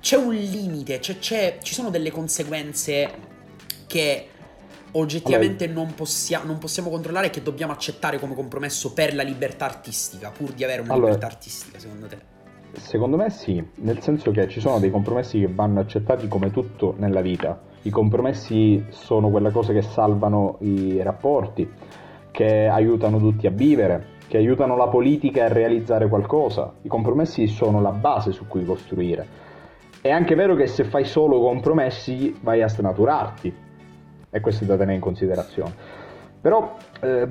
C'è 0.07 0.15
un 0.15 0.35
limite, 0.35 1.01
c'è, 1.01 1.19
c'è, 1.19 1.59
ci 1.61 1.75
sono 1.75 1.91
delle 1.91 2.13
conseguenze 2.13 3.11
che 3.89 4.29
oggettivamente 4.93 5.67
non, 5.67 5.95
possia- 5.97 6.45
non, 6.45 6.59
possiamo 6.59 6.91
controllare 6.91 7.27
e 7.27 7.31
che 7.31 7.43
dobbiamo 7.43 7.73
accettare 7.73 8.21
come 8.21 8.37
compromesso 8.37 8.93
per 8.93 9.17
la 9.17 9.25
libertà 9.25 9.65
artistica, 9.65 10.31
pur 10.31 10.53
di 10.53 10.63
avere 10.63 10.83
una 10.83 10.93
allora, 10.93 11.07
libertà 11.07 11.27
artistica, 11.27 11.81
secondo 11.81 12.07
te? 12.07 12.19
Secondo 12.75 13.17
me 13.17 13.31
sì, 13.31 13.61
nel 13.79 14.01
senso 14.01 14.31
che 14.31 14.47
ci 14.47 14.61
sono 14.61 14.79
dei 14.79 14.93
compromessi 14.93 15.41
che 15.41 15.49
vanno 15.49 15.81
accettati 15.81 16.29
come 16.29 16.53
tutto 16.53 16.95
nella 16.99 17.21
vita. 17.21 17.61
I 17.83 17.91
compromessi 17.91 18.87
sono 18.91 19.29
quella 19.29 19.51
cosa 19.51 19.73
che 19.73 19.83
salvano 19.83 20.59
i 20.61 21.03
rapporti, 21.03 21.69
che 22.31 22.69
aiutano 22.69 23.19
tutti 23.19 23.49
a 23.49 23.51
vivere, 23.51 24.07
che 24.29 24.37
aiutano 24.37 24.77
la 24.77 24.87
politica 24.87 25.47
a 25.47 25.49
realizzare 25.49 26.09
qualcosa. 26.09 26.75
I 26.83 26.89
compromessi 26.89 27.49
sono 27.49 27.81
la 27.81 27.91
base 27.91 28.31
su 28.31 28.47
cui 28.47 28.65
costruire. 28.65 29.46
È 30.07 30.11
anche 30.11 30.37
vero 30.37 30.55
che 30.55 30.69
se 30.69 30.85
fai 30.85 31.05
solo 31.05 31.41
compromessi 31.41 32.39
vai 32.41 32.63
a 32.63 32.69
snaturarti, 32.69 33.53
e 34.31 34.41
questo 34.41 34.63
è 34.63 34.67
da 34.69 34.77
tenere 34.77 34.95
in 34.95 35.01
considerazione. 35.01 35.73
Però 36.41 36.77
eh, 37.01 37.29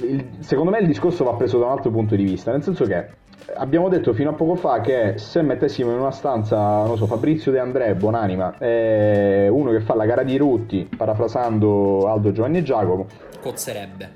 il, 0.00 0.28
secondo 0.40 0.72
me 0.72 0.80
il 0.80 0.88
discorso 0.88 1.22
va 1.22 1.34
preso 1.34 1.60
da 1.60 1.66
un 1.66 1.70
altro 1.70 1.92
punto 1.92 2.16
di 2.16 2.24
vista, 2.24 2.50
nel 2.50 2.64
senso 2.64 2.84
che 2.84 3.06
abbiamo 3.54 3.88
detto 3.88 4.12
fino 4.12 4.30
a 4.30 4.32
poco 4.32 4.56
fa 4.56 4.80
che 4.80 5.18
se 5.18 5.40
mettessimo 5.42 5.92
in 5.92 5.98
una 6.00 6.10
stanza, 6.10 6.82
non 6.84 6.96
so, 6.96 7.06
Fabrizio 7.06 7.52
De 7.52 7.60
André, 7.60 7.94
buonanima, 7.94 8.58
e 8.58 9.46
uno 9.48 9.70
che 9.70 9.80
fa 9.80 9.94
la 9.94 10.04
gara 10.04 10.24
di 10.24 10.36
Rutti, 10.36 10.88
parafrasando 10.96 12.08
Aldo 12.08 12.32
Giovanni 12.32 12.58
e 12.58 12.62
Giacomo, 12.64 13.06
cozzerebbe. 13.40 14.10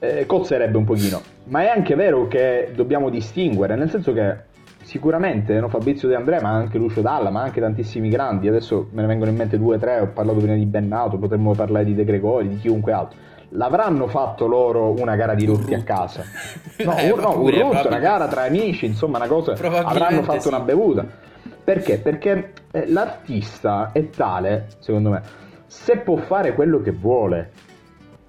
Eh, 0.00 0.26
cozzerebbe 0.26 0.76
un 0.76 0.84
pochino. 0.84 1.22
Ma 1.44 1.62
è 1.62 1.68
anche 1.68 1.94
vero 1.94 2.28
che 2.28 2.72
dobbiamo 2.74 3.08
distinguere, 3.08 3.74
nel 3.74 3.88
senso 3.88 4.12
che 4.12 4.50
sicuramente 4.82 5.58
no, 5.58 5.68
Fabrizio 5.68 6.08
De 6.08 6.14
André, 6.14 6.40
ma 6.40 6.50
anche 6.50 6.78
Lucio 6.78 7.00
Dalla, 7.00 7.30
ma 7.30 7.42
anche 7.42 7.60
tantissimi 7.60 8.08
grandi, 8.08 8.48
adesso 8.48 8.88
me 8.92 9.02
ne 9.02 9.06
vengono 9.08 9.30
in 9.30 9.36
mente 9.36 9.58
due 9.58 9.76
o 9.76 9.78
tre, 9.78 10.00
ho 10.00 10.08
parlato 10.08 10.38
prima 10.38 10.54
di 10.54 10.66
Bennato, 10.66 11.18
potremmo 11.18 11.52
parlare 11.54 11.84
di 11.84 11.94
De 11.94 12.04
Gregori, 12.04 12.48
di 12.48 12.56
chiunque 12.56 12.92
altro 12.92 13.18
l'avranno 13.54 14.06
fatto 14.06 14.46
loro 14.46 14.98
una 14.98 15.16
gara 15.16 15.34
di 15.34 15.44
rutti 15.44 15.74
a 15.74 15.82
casa. 15.82 16.24
No, 16.82 16.96
eh, 16.96 17.08
no 17.08 17.38
un 17.38 17.50
rutto, 17.50 17.86
una 17.86 17.98
gara 17.98 18.26
tra 18.26 18.42
amici, 18.42 18.86
insomma, 18.86 19.18
una 19.18 19.28
cosa. 19.28 19.52
Avranno 19.52 20.22
fatto 20.22 20.40
sì. 20.40 20.48
una 20.48 20.60
bevuta. 20.60 21.06
Perché? 21.62 21.98
Perché 21.98 22.52
eh, 22.72 22.88
l'artista 22.88 23.90
è 23.92 24.10
tale, 24.10 24.68
secondo 24.78 25.10
me, 25.10 25.22
se 25.66 25.98
può 25.98 26.16
fare 26.16 26.54
quello 26.54 26.80
che 26.80 26.90
vuole, 26.90 27.52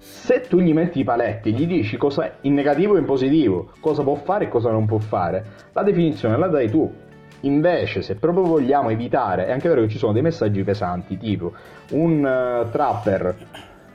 Se 0.06 0.42
tu 0.42 0.60
gli 0.60 0.74
metti 0.74 1.00
i 1.00 1.04
paletti, 1.04 1.54
gli 1.54 1.66
dici 1.66 1.96
cosa 1.96 2.30
in 2.42 2.52
negativo 2.52 2.94
e 2.94 2.98
in 2.98 3.06
positivo, 3.06 3.70
cosa 3.80 4.02
può 4.02 4.16
fare 4.16 4.44
e 4.44 4.48
cosa 4.48 4.70
non 4.70 4.84
può 4.84 4.98
fare, 4.98 5.44
la 5.72 5.82
definizione 5.82 6.36
la 6.36 6.48
dai 6.48 6.68
tu. 6.68 6.92
Invece, 7.40 8.02
se 8.02 8.14
proprio 8.16 8.44
vogliamo 8.44 8.90
evitare, 8.90 9.46
è 9.46 9.52
anche 9.52 9.66
vero 9.66 9.80
che 9.80 9.88
ci 9.88 9.96
sono 9.96 10.12
dei 10.12 10.20
messaggi 10.20 10.62
pesanti, 10.62 11.16
tipo 11.16 11.52
un 11.92 12.18
uh, 12.18 12.70
trapper 12.70 13.36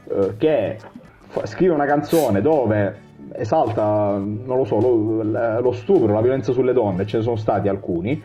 uh, 0.06 0.36
che 0.36 0.78
fa, 1.28 1.45
scrive 1.45 1.76
una 1.76 1.86
canzone 1.86 2.41
dove 2.41 3.02
esalta, 3.34 4.17
non 4.17 4.58
lo 4.58 4.65
so, 4.65 4.80
lo, 4.80 5.62
lo, 5.62 5.72
stupro, 5.74 6.12
la 6.12 6.22
violenza 6.22 6.52
sulle 6.54 6.74
donne, 6.74 7.06
ce 7.06 7.17
ne 7.17 7.24
sono 7.24 7.36
stati 7.36 7.67
alcuni. 7.67 8.19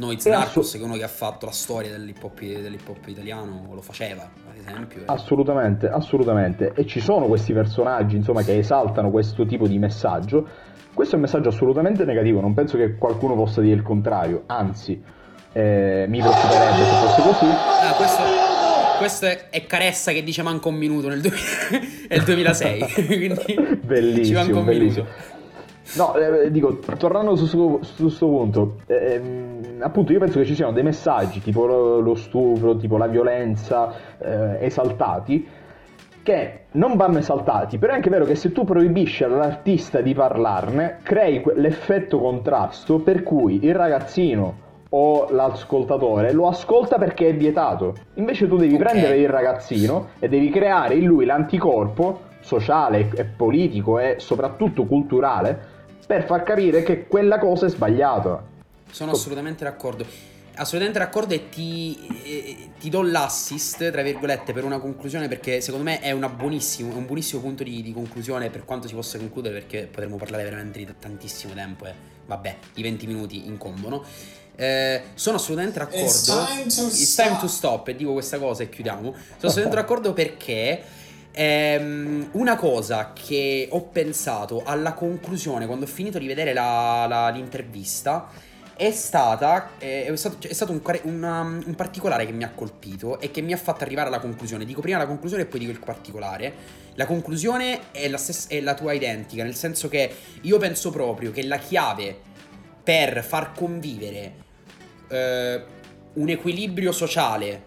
Noiz 0.00 0.24
Narcos, 0.24 0.72
che 0.72 0.78
è 0.78 0.82
uno 0.82 0.96
che 0.96 1.02
ha 1.02 1.08
fatto 1.08 1.44
la 1.44 1.52
storia 1.52 1.90
dell'hip 1.90 2.24
hop, 2.24 2.40
dell'hip 2.40 2.88
hop 2.88 3.06
italiano, 3.06 3.68
lo 3.70 3.82
faceva, 3.82 4.22
ad 4.22 4.56
esempio. 4.56 5.02
Assolutamente, 5.04 5.88
assolutamente. 5.88 6.72
E 6.74 6.86
ci 6.86 7.00
sono 7.00 7.26
questi 7.26 7.52
personaggi, 7.52 8.16
insomma, 8.16 8.42
che 8.42 8.56
esaltano 8.56 9.10
questo 9.10 9.44
tipo 9.44 9.68
di 9.68 9.78
messaggio. 9.78 10.48
Questo 10.94 11.14
è 11.14 11.18
un 11.18 11.24
messaggio 11.24 11.50
assolutamente 11.50 12.04
negativo, 12.04 12.40
non 12.40 12.54
penso 12.54 12.78
che 12.78 12.96
qualcuno 12.96 13.34
possa 13.34 13.60
dire 13.60 13.76
il 13.76 13.82
contrario, 13.82 14.44
anzi, 14.46 15.00
eh, 15.52 16.06
mi 16.08 16.18
preoccuperebbe 16.18 16.84
se 16.84 16.90
fosse 16.96 17.22
così. 17.22 17.46
Ah, 17.46 17.94
questo 17.94 18.22
questo 18.98 19.26
è, 19.26 19.48
è, 19.48 19.64
Caressa 19.64 20.12
che 20.12 20.22
dice 20.22 20.42
manca 20.42 20.68
un 20.68 20.74
minuto 20.74 21.08
nel, 21.08 21.22
du- 21.22 21.30
nel 22.08 22.22
2006. 22.22 22.80
Quindi 23.06 23.78
bellissimo, 23.82 24.24
ci 24.24 24.32
manca 24.32 24.58
un 24.58 24.64
bellissimo. 24.64 25.04
minuto. 25.04 25.39
No, 25.96 26.14
eh, 26.14 26.50
dico, 26.50 26.78
tornando 26.96 27.34
su 27.34 27.80
questo 27.98 28.28
punto, 28.28 28.76
ehm, 28.86 29.78
appunto 29.80 30.12
io 30.12 30.20
penso 30.20 30.38
che 30.38 30.44
ci 30.44 30.54
siano 30.54 30.72
dei 30.72 30.84
messaggi 30.84 31.40
tipo 31.40 31.66
lo, 31.66 31.98
lo 31.98 32.14
stupro, 32.14 32.76
tipo 32.76 32.96
la 32.96 33.08
violenza, 33.08 33.92
eh, 34.18 34.64
esaltati, 34.64 35.46
che 36.22 36.66
non 36.72 36.96
vanno 36.96 37.18
esaltati, 37.18 37.78
però 37.78 37.92
è 37.92 37.96
anche 37.96 38.10
vero 38.10 38.24
che 38.24 38.36
se 38.36 38.52
tu 38.52 38.64
proibisci 38.64 39.24
all'artista 39.24 40.00
di 40.00 40.14
parlarne, 40.14 40.98
crei 41.02 41.42
l'effetto 41.56 42.20
contrasto 42.20 43.00
per 43.00 43.24
cui 43.24 43.64
il 43.64 43.74
ragazzino 43.74 44.68
o 44.90 45.28
l'ascoltatore 45.30 46.32
lo 46.32 46.46
ascolta 46.46 46.98
perché 46.98 47.28
è 47.28 47.34
vietato. 47.34 47.94
Invece 48.14 48.46
tu 48.46 48.56
devi 48.56 48.74
okay. 48.74 48.86
prendere 48.86 49.16
il 49.18 49.28
ragazzino 49.28 50.08
e 50.18 50.28
devi 50.28 50.50
creare 50.50 50.94
in 50.94 51.06
lui 51.06 51.24
l'anticorpo 51.24 52.28
sociale 52.40 53.10
e 53.14 53.24
politico 53.24 53.98
e 53.98 54.16
soprattutto 54.18 54.84
culturale 54.84 55.69
per 56.10 56.24
far 56.24 56.42
capire 56.42 56.82
che 56.82 57.06
quella 57.06 57.38
cosa 57.38 57.66
è 57.66 57.68
sbagliata. 57.68 58.42
Sono 58.90 59.12
assolutamente 59.12 59.62
d'accordo. 59.62 60.04
Assolutamente 60.56 60.98
d'accordo 60.98 61.34
e 61.34 61.48
ti, 61.48 61.96
eh, 62.24 62.70
ti, 62.80 62.90
do 62.90 63.02
l'assist, 63.02 63.92
tra 63.92 64.02
virgolette, 64.02 64.52
per 64.52 64.64
una 64.64 64.80
conclusione 64.80 65.28
perché 65.28 65.60
secondo 65.60 65.84
me 65.84 66.00
è, 66.00 66.12
buonissimo, 66.12 66.90
è 66.90 66.96
un 66.96 67.06
buonissimo 67.06 67.40
punto 67.40 67.62
di, 67.62 67.80
di, 67.80 67.92
conclusione 67.92 68.50
per 68.50 68.64
quanto 68.64 68.88
si 68.88 68.94
possa 68.94 69.18
concludere 69.18 69.54
perché 69.54 69.86
potremmo 69.88 70.16
parlare 70.16 70.42
veramente 70.42 70.80
di 70.80 70.94
tantissimo 70.98 71.54
tempo 71.54 71.86
e 71.86 71.94
vabbè, 72.26 72.56
i 72.74 72.82
20 72.82 73.06
minuti 73.06 73.46
incombono. 73.46 74.02
Eh, 74.56 75.02
sono 75.14 75.36
assolutamente 75.36 75.78
d'accordo. 75.78 76.06
It's 76.06 76.24
time, 76.24 76.62
It's 76.64 77.14
time 77.14 77.38
to 77.38 77.46
stop. 77.46 77.86
E 77.86 77.94
dico 77.94 78.14
questa 78.14 78.40
cosa 78.40 78.64
e 78.64 78.68
chiudiamo. 78.68 79.12
Sono 79.12 79.16
assolutamente 79.42 79.76
d'accordo 79.78 80.12
perché. 80.12 80.98
Ehm, 81.32 82.30
una 82.32 82.56
cosa 82.56 83.12
che 83.12 83.68
ho 83.70 83.82
pensato 83.82 84.62
alla 84.64 84.94
conclusione 84.94 85.66
quando 85.66 85.84
ho 85.84 85.88
finito 85.88 86.18
di 86.18 86.26
vedere 86.26 86.52
la, 86.52 87.06
la, 87.08 87.28
l'intervista 87.28 88.28
è 88.74 88.90
stata 88.92 89.72
eh, 89.78 90.06
è 90.06 90.16
stato, 90.16 90.48
è 90.48 90.52
stato 90.52 90.72
un, 90.72 90.80
una, 91.02 91.42
un, 91.42 91.74
particolare 91.76 92.24
che 92.24 92.32
mi 92.32 92.44
ha 92.44 92.50
colpito 92.50 93.20
e 93.20 93.30
che 93.30 93.42
mi 93.42 93.52
ha 93.52 93.58
fatto 93.58 93.84
arrivare 93.84 94.08
alla 94.08 94.20
conclusione. 94.20 94.64
Dico 94.64 94.80
prima 94.80 94.96
la 94.96 95.06
conclusione 95.06 95.42
e 95.42 95.46
poi 95.46 95.60
dico 95.60 95.70
il 95.70 95.80
particolare. 95.80 96.54
La 96.94 97.04
conclusione 97.04 97.92
è 97.92 98.08
la, 98.08 98.16
stessa, 98.16 98.48
è 98.48 98.60
la 98.60 98.74
tua 98.74 98.94
identica, 98.94 99.44
nel 99.44 99.54
senso 99.54 99.88
che 99.88 100.10
io 100.40 100.56
penso 100.56 100.90
proprio 100.90 101.30
che 101.30 101.46
la 101.46 101.58
chiave 101.58 102.18
per 102.82 103.22
far 103.22 103.52
convivere 103.52 104.34
eh, 105.08 105.64
un 106.14 106.28
equilibrio 106.30 106.90
sociale 106.90 107.64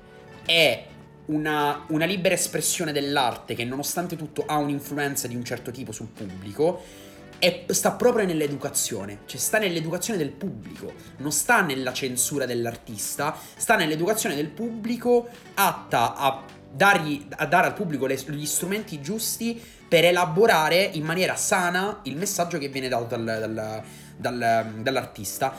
e 0.48 0.86
una, 1.26 1.86
una, 1.88 2.06
libera 2.06 2.36
espressione 2.36 2.92
dell'arte 2.92 3.56
che 3.56 3.64
nonostante 3.64 4.16
tutto 4.16 4.44
ha 4.46 4.58
un'influenza 4.58 5.28
di 5.28 5.36
un 5.36 5.44
certo 5.44 5.72
tipo 5.72 5.92
sul 5.92 6.08
pubblico, 6.08 6.84
è, 7.40 7.66
sta 7.68 7.92
proprio 7.92 8.26
nell'educazione, 8.26 9.20
cioè 9.26 9.40
sta 9.40 9.58
nell'educazione 9.58 10.18
del 10.18 10.32
pubblico, 10.32 10.94
non 11.18 11.32
sta 11.32 11.62
nella 11.62 11.94
censura 11.94 12.46
dell'artista, 12.46 13.38
sta 13.56 13.76
nell'educazione 13.76 14.36
del 14.36 14.50
pubblico 14.50 15.28
atta 15.56 16.16
a, 16.16 16.44
dargli, 16.72 17.26
a 17.30 17.46
dare 17.46 17.68
al 17.68 17.74
pubblico 17.74 18.06
le, 18.06 18.16
gli 18.28 18.46
strumenti 18.46 19.02
giusti 19.02 19.62
per 19.88 20.06
elaborare 20.06 20.84
in 20.94 21.04
maniera 21.04 21.36
sana 21.36 22.00
il 22.04 22.16
messaggio 22.16 22.58
che 22.58 22.70
viene 22.70 22.88
dato 22.88 23.16
dal, 23.16 23.24
dal 23.24 23.84
dal, 24.18 24.74
dall'artista. 24.80 25.54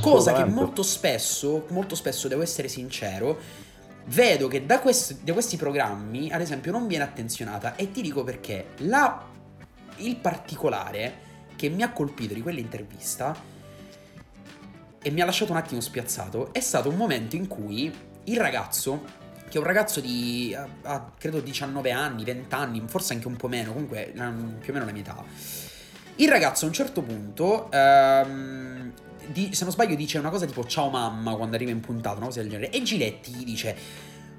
Cosa 0.00 0.32
che 0.32 0.44
molto 0.44 0.82
spesso, 0.82 1.66
molto 1.70 1.96
spesso, 1.96 2.28
devo 2.28 2.42
essere 2.42 2.68
sincero, 2.68 3.38
vedo 4.06 4.48
che 4.48 4.66
da 4.66 4.80
questi, 4.80 5.18
da 5.22 5.32
questi 5.32 5.56
programmi, 5.56 6.30
ad 6.30 6.40
esempio, 6.40 6.72
non 6.72 6.86
viene 6.86 7.04
attenzionata. 7.04 7.76
E 7.76 7.90
ti 7.90 8.02
dico 8.02 8.24
perché. 8.24 8.68
La, 8.78 9.26
il 9.96 10.16
particolare 10.16 11.28
che 11.56 11.68
mi 11.68 11.82
ha 11.82 11.92
colpito 11.92 12.34
di 12.34 12.42
quell'intervista 12.42 13.36
e 15.02 15.10
mi 15.10 15.20
ha 15.20 15.24
lasciato 15.24 15.52
un 15.52 15.58
attimo 15.58 15.80
spiazzato 15.80 16.52
è 16.52 16.60
stato 16.60 16.88
un 16.88 16.96
momento 16.96 17.36
in 17.36 17.46
cui 17.46 17.92
il 18.24 18.38
ragazzo, 18.38 19.04
che 19.48 19.56
è 19.56 19.58
un 19.58 19.64
ragazzo 19.64 20.00
di 20.00 20.56
ha, 20.82 21.12
credo 21.18 21.40
19 21.40 21.90
anni, 21.90 22.24
20 22.24 22.54
anni, 22.54 22.82
forse 22.86 23.12
anche 23.14 23.26
un 23.26 23.36
po' 23.36 23.48
meno, 23.48 23.72
comunque 23.72 24.10
più 24.12 24.22
o 24.22 24.72
meno 24.72 24.84
la 24.84 24.92
mia 24.92 25.02
età 25.02 25.24
il 26.20 26.28
ragazzo 26.28 26.66
a 26.66 26.68
un 26.68 26.74
certo 26.74 27.02
punto, 27.02 27.70
ehm, 27.72 28.92
di, 29.32 29.50
se 29.52 29.64
non 29.64 29.72
sbaglio, 29.72 29.94
dice 29.94 30.18
una 30.18 30.30
cosa 30.30 30.46
tipo 30.46 30.64
ciao 30.64 30.90
mamma 30.90 31.34
quando 31.34 31.56
arriva 31.56 31.70
in 31.70 31.80
puntata, 31.80 32.16
una 32.16 32.26
cosa 32.26 32.40
del 32.40 32.50
genere. 32.50 32.70
E 32.70 32.82
Giletti 32.82 33.32
gli 33.32 33.44
dice: 33.44 33.76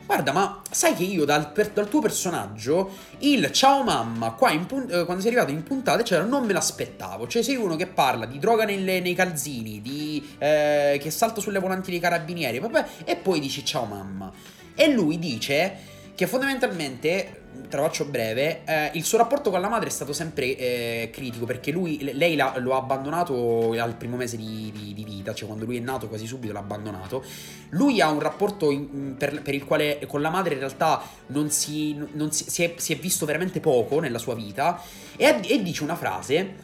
Guarda, 0.05 0.33
ma 0.33 0.61
sai 0.69 0.93
che 0.93 1.03
io 1.03 1.23
dal, 1.23 1.51
per, 1.51 1.69
dal 1.69 1.87
tuo 1.87 2.01
personaggio 2.01 2.91
il 3.19 3.49
ciao 3.51 3.83
mamma 3.83 4.31
qua 4.31 4.51
pun- 4.67 4.87
eh, 4.89 5.05
quando 5.05 5.21
sei 5.21 5.31
arrivato 5.31 5.51
in 5.51 5.63
puntata, 5.63 6.01
eccetera, 6.01 6.27
non 6.27 6.45
me 6.45 6.53
l'aspettavo. 6.53 7.27
Cioè, 7.27 7.41
sei 7.41 7.55
uno 7.55 7.75
che 7.75 7.87
parla 7.87 8.25
di 8.25 8.37
droga 8.37 8.65
nelle, 8.65 8.99
nei 8.99 9.15
calzini, 9.15 9.81
di 9.81 10.35
eh, 10.37 10.99
che 11.01 11.11
salta 11.11 11.39
sulle 11.39 11.59
volanti 11.59 11.91
dei 11.91 11.99
carabinieri, 11.99 12.59
vabbè, 12.59 12.85
e 13.05 13.15
poi 13.15 13.39
dici 13.39 13.63
ciao 13.63 13.85
mamma. 13.85 14.31
E 14.75 14.91
lui 14.91 15.17
dice 15.17 15.77
che 16.15 16.27
fondamentalmente 16.27 17.40
te 17.67 17.77
lo 17.77 17.83
faccio 17.83 18.05
breve, 18.05 18.63
eh, 18.65 18.91
il 18.93 19.03
suo 19.03 19.17
rapporto 19.17 19.49
con 19.49 19.61
la 19.61 19.69
madre 19.69 19.87
è 19.87 19.91
stato 19.91 20.13
sempre 20.13 20.57
eh, 20.57 21.09
critico 21.11 21.45
perché 21.45 21.71
lui, 21.71 22.11
lei 22.13 22.35
lo 22.35 22.73
ha 22.73 22.77
abbandonato 22.77 23.71
al 23.71 23.95
primo 23.95 24.17
mese 24.17 24.37
di, 24.37 24.71
di, 24.75 24.93
di, 24.93 25.03
vita, 25.03 25.33
cioè 25.33 25.47
quando 25.47 25.65
lui 25.65 25.77
è 25.77 25.79
nato 25.79 26.07
quasi 26.07 26.25
subito 26.25 26.53
l'ha 26.53 26.59
abbandonato. 26.59 27.23
Lui 27.69 28.01
ha 28.01 28.09
un 28.09 28.19
rapporto 28.19 28.71
in, 28.71 29.15
per, 29.17 29.41
per, 29.41 29.53
il 29.53 29.65
quale 29.65 29.99
con 30.07 30.21
la 30.21 30.29
madre 30.29 30.53
in 30.53 30.59
realtà 30.59 31.01
non, 31.27 31.49
si, 31.49 31.93
non 32.13 32.31
si, 32.31 32.49
si, 32.49 32.63
è, 32.63 32.73
si, 32.77 32.93
è, 32.93 32.97
visto 32.97 33.25
veramente 33.25 33.59
poco 33.59 33.99
nella 33.99 34.19
sua 34.19 34.35
vita 34.35 34.81
e, 35.15 35.39
e 35.47 35.61
dice 35.61 35.83
una 35.83 35.95
frase, 35.95 36.55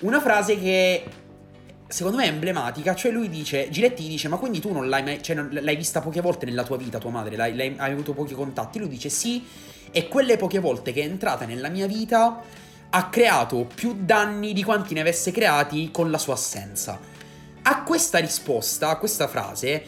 una 0.00 0.20
frase 0.20 0.58
che 0.58 1.04
secondo 1.92 2.16
me 2.16 2.24
è 2.24 2.28
emblematica. 2.28 2.94
Cioè, 2.94 3.12
lui 3.12 3.28
dice: 3.28 3.68
Giletti 3.70 4.08
dice: 4.08 4.28
Ma 4.28 4.38
quindi 4.38 4.60
tu 4.60 4.72
non 4.72 4.88
l'hai 4.88 5.02
mai. 5.02 5.22
Cioè, 5.22 5.34
non, 5.34 5.48
l'hai 5.52 5.76
vista 5.76 6.00
poche 6.00 6.20
volte 6.20 6.46
nella 6.46 6.64
tua 6.64 6.76
vita, 6.76 6.98
tua 6.98 7.10
madre? 7.10 7.36
L'hai, 7.36 7.54
l'hai, 7.54 7.74
hai 7.76 7.92
avuto 7.92 8.14
pochi 8.14 8.34
contatti? 8.34 8.78
Lui 8.78 8.88
dice: 8.88 9.08
Sì. 9.08 9.44
E 9.90 10.08
quelle 10.08 10.38
poche 10.38 10.58
volte 10.58 10.92
che 10.92 11.02
è 11.02 11.04
entrata 11.04 11.44
nella 11.44 11.68
mia 11.68 11.86
vita 11.86 12.42
ha 12.94 13.08
creato 13.08 13.66
più 13.72 13.96
danni 14.00 14.54
di 14.54 14.62
quanti 14.62 14.94
ne 14.94 15.00
avesse 15.00 15.30
creati 15.32 15.90
con 15.90 16.10
la 16.10 16.18
sua 16.18 16.34
assenza. 16.34 16.98
A 17.62 17.82
questa 17.82 18.18
risposta, 18.18 18.88
a 18.88 18.96
questa 18.96 19.28
frase, 19.28 19.84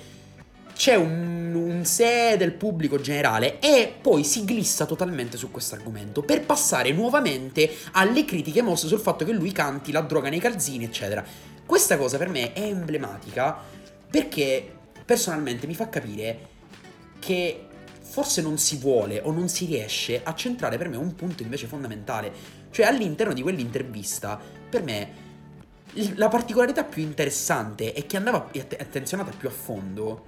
c'è 0.75 0.95
un, 0.95 1.55
un 1.55 1.85
se 1.85 2.37
del 2.37 2.53
pubblico 2.53 3.01
generale 3.01 3.61
e 3.61 3.95
poi 4.01 4.25
si 4.25 4.45
glissa 4.45 4.85
totalmente 4.87 5.37
su 5.37 5.51
questo 5.51 5.75
argomento 5.75 6.23
per 6.23 6.45
passare 6.45 6.93
nuovamente 6.93 7.71
alle 7.93 8.25
critiche 8.25 8.63
mosse 8.63 8.89
sul 8.89 9.01
fatto 9.01 9.25
che 9.25 9.33
lui 9.33 9.53
canti 9.53 9.93
la 9.93 10.01
droga 10.01 10.29
nei 10.29 10.41
calzini, 10.41 10.85
eccetera. 10.85 11.25
Questa 11.67 11.97
cosa 11.97 12.19
per 12.19 12.29
me 12.29 12.53
è 12.53 12.61
emblematica 12.61 13.57
perché 14.11 14.73
personalmente 15.05 15.67
mi 15.67 15.75
fa 15.75 15.89
capire 15.89 16.53
che 17.19 17.69
forse 18.01 18.43
non 18.43 18.59
si 18.59 18.77
vuole 18.77 19.21
o 19.21 19.33
non 19.33 19.49
si 19.49 19.65
riesce 19.65 20.23
a 20.23 20.35
centrare 20.35 20.79
per 20.79 20.89
me 20.89 20.97
un 20.97 21.15
punto 21.15 21.43
invece 21.43 21.67
fondamentale. 21.67 22.33
Cioè 22.71 22.87
all'interno 22.87 23.33
di 23.33 23.43
quell'intervista, 23.43 24.41
per 24.69 24.83
me, 24.83 25.23
la 26.15 26.29
particolarità 26.29 26.85
più 26.85 27.03
interessante 27.03 27.93
e 27.93 28.07
che 28.07 28.17
andava 28.17 28.51
attenzionata 28.79 29.33
più 29.37 29.49
a 29.49 29.51
fondo, 29.51 30.27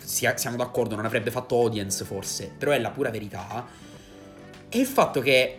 siamo 0.00 0.56
d'accordo, 0.56 0.94
non 0.94 1.04
avrebbe 1.04 1.30
fatto 1.30 1.56
audience 1.56 2.04
forse, 2.04 2.50
però 2.56 2.70
è 2.72 2.78
la 2.78 2.90
pura 2.90 3.10
verità, 3.10 3.66
è 4.68 4.76
il 4.76 4.86
fatto 4.86 5.20
che 5.20 5.58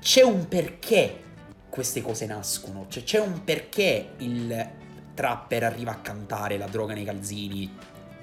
c'è 0.00 0.22
un 0.22 0.48
perché 0.48 1.22
queste 1.76 2.00
cose 2.00 2.24
nascono. 2.24 2.86
Cioè 2.88 3.02
c'è 3.02 3.20
un 3.20 3.44
perché 3.44 4.12
il 4.18 4.68
trapper 5.12 5.62
arriva 5.62 5.90
a 5.92 5.96
cantare 5.96 6.56
la 6.56 6.66
droga 6.66 6.94
nei 6.94 7.04
calzini 7.04 7.70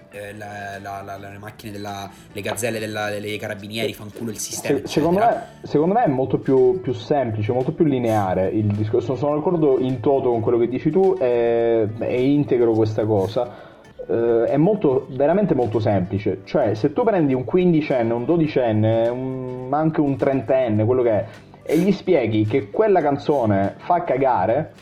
eh, 0.10 0.36
la, 0.36 0.80
la, 0.82 1.18
la, 1.18 1.30
le 1.30 1.38
macchine 1.38 1.72
della, 1.72 2.10
le 2.32 2.42
gazzelle 2.42 2.80
della, 2.80 3.12
dei 3.12 3.38
carabinieri 3.38 3.94
fanculo 3.94 4.32
il 4.32 4.40
sistema. 4.40 4.80
Se, 4.80 4.88
secondo, 4.88 5.20
me, 5.20 5.44
secondo, 5.62 5.94
me, 5.94 6.04
è 6.04 6.08
molto 6.08 6.40
più, 6.40 6.82
più, 6.82 6.94
semplice, 6.94 7.52
molto 7.52 7.72
più 7.72 7.86
lineare 7.86 8.48
il 8.48 8.66
discorso. 8.74 9.16
Sono 9.16 9.36
d'accordo 9.36 9.78
in 9.80 10.00
toto 10.00 10.32
con 10.32 10.42
quello 10.42 10.58
che 10.58 10.68
dici 10.68 10.90
tu 10.90 11.16
e, 11.20 11.88
e 12.00 12.32
integro 12.32 12.74
questa 12.74 13.06
cosa. 13.06 13.72
Uh, 14.06 14.44
è 14.44 14.58
molto, 14.58 15.08
veramente 15.12 15.54
molto 15.54 15.80
semplice. 15.80 16.42
Cioè, 16.44 16.74
se 16.74 16.92
tu 16.92 17.04
prendi 17.04 17.36
un 17.36 17.44
quindicenne, 17.44 18.14
un 18.14 18.26
dodicenne, 18.26 19.08
un, 19.08 19.70
anche 19.72 20.02
un 20.02 20.18
trentenne, 20.18 20.84
quello 20.84 21.04
che 21.04 21.12
è, 21.12 21.26
e 21.64 21.78
gli 21.78 21.92
spieghi 21.92 22.46
che 22.46 22.70
quella 22.70 23.02
canzone 23.02 23.76
fa 23.78 24.04
cagare, 24.04 24.74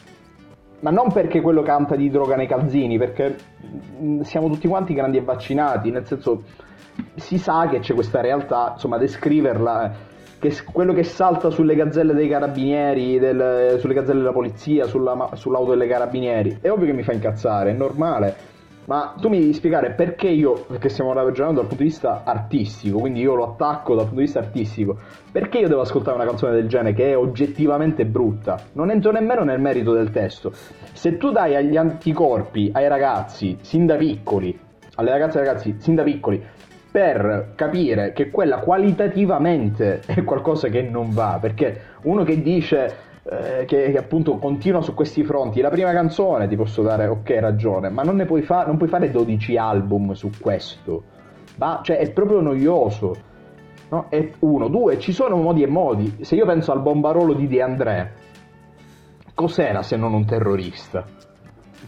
ma 0.79 0.89
non 0.89 1.11
perché 1.11 1.41
quello 1.41 1.61
canta 1.61 1.95
di 1.95 2.09
droga 2.09 2.35
nei 2.35 2.47
calzini, 2.47 2.97
perché 2.97 3.35
mm, 4.01 4.21
siamo 4.21 4.47
tutti 4.47 4.67
quanti 4.67 4.93
grandi 4.93 5.17
e 5.17 5.21
vaccinati, 5.21 5.91
nel 5.91 6.05
senso 6.05 6.43
si 7.15 7.37
sa 7.37 7.67
che 7.69 7.79
c'è 7.79 7.93
questa 7.93 8.19
realtà, 8.21 8.71
insomma, 8.73 8.97
descriverla 8.97 10.09
che 10.39 10.51
quello 10.71 10.91
che 10.93 11.03
salta 11.03 11.51
sulle 11.51 11.75
gazzelle 11.75 12.15
dei 12.15 12.27
carabinieri, 12.27 13.19
del, 13.19 13.77
sulle 13.79 13.93
gazzelle 13.93 14.19
della 14.19 14.31
polizia, 14.31 14.87
sulla, 14.87 15.29
sull'auto 15.33 15.69
delle 15.69 15.87
carabinieri, 15.87 16.57
è 16.61 16.71
ovvio 16.71 16.87
che 16.87 16.93
mi 16.93 17.03
fa 17.03 17.13
incazzare, 17.13 17.69
è 17.69 17.73
normale. 17.73 18.35
Ma 18.91 19.13
tu 19.17 19.30
mi 19.30 19.39
devi 19.39 19.54
spiegare 19.54 19.91
perché 19.91 20.27
io, 20.27 20.65
perché 20.67 20.89
stiamo 20.89 21.13
ragionando 21.13 21.62
dal 21.62 21.69
punto 21.69 21.82
di 21.82 21.88
vista 21.88 22.23
artistico, 22.25 22.99
quindi 22.99 23.21
io 23.21 23.36
lo 23.36 23.54
attacco 23.54 23.95
dal 23.95 24.04
punto 24.04 24.19
di 24.19 24.25
vista 24.25 24.39
artistico, 24.39 24.97
perché 25.32 25.60
io 25.60 25.69
devo 25.69 25.80
ascoltare 25.80 26.17
una 26.17 26.25
canzone 26.25 26.51
del 26.51 26.67
genere 26.67 26.93
che 26.93 27.12
è 27.12 27.17
oggettivamente 27.17 28.06
brutta? 28.06 28.60
Non 28.73 28.91
entro 28.91 29.13
nemmeno 29.13 29.45
nel 29.45 29.62
merito 29.62 29.93
del 29.93 30.12
testo. 30.12 30.51
Se 30.91 31.15
tu 31.15 31.32
dai 31.32 31.56
agli 31.56 31.77
anticorpi 31.77 32.69
ai 32.73 32.89
ragazzi, 32.89 33.60
sin 33.62 33.86
da 33.86 33.95
piccoli, 33.95 34.60
alle 34.95 35.12
ragazze 35.12 35.39
e 35.39 35.45
ragazzi, 35.45 35.75
sin 35.77 35.95
da 35.95 36.04
piccoli, 36.04 36.43
per 36.91 37.54
capire 37.56 38.12
che 38.12 38.30
quella 38.30 38.58
qualitativamente 38.58 40.01
è 40.06 40.21
qualcosa 40.25 40.67
che 40.67 40.82
non 40.82 41.12
va, 41.12 41.38
perché 41.39 41.80
uno 42.01 42.25
che 42.25 42.41
dice 42.41 42.93
eh, 43.23 43.65
che, 43.65 43.91
che, 43.91 43.97
appunto 43.97 44.38
continua 44.38 44.81
su 44.81 44.93
questi 44.93 45.23
fronti. 45.23 45.62
La 45.62 45.69
prima 45.69 45.91
canzone 45.91 46.47
ti 46.47 46.55
posso 46.55 46.81
dare 46.81 47.07
ok 47.07 47.29
ragione, 47.39 47.89
ma 47.89 48.03
non 48.03 48.15
ne 48.15 48.25
puoi, 48.25 48.41
fa- 48.41 48.65
non 48.65 48.77
puoi 48.77 48.89
fare 48.89 49.12
12 49.12 49.57
album 49.57 50.13
su 50.13 50.31
questo. 50.39 51.03
Ma, 51.57 51.81
cioè, 51.84 51.97
è 51.97 52.12
proprio 52.12 52.41
noioso. 52.41 53.29
No? 53.89 54.07
È 54.10 54.31
uno, 54.39 54.69
due, 54.69 54.97
ci 54.99 55.12
sono 55.12 55.36
modi 55.36 55.63
e 55.63 55.67
modi. 55.67 56.17
Se 56.21 56.36
io 56.36 56.45
penso 56.45 56.71
al 56.71 56.81
bombarolo 56.81 57.34
di 57.34 57.47
De 57.47 57.62
André, 57.62 58.13
cos'era 59.34 59.84
se 59.84 59.97
non 59.97 60.13
un 60.13 60.25
terrorista? 60.25 61.05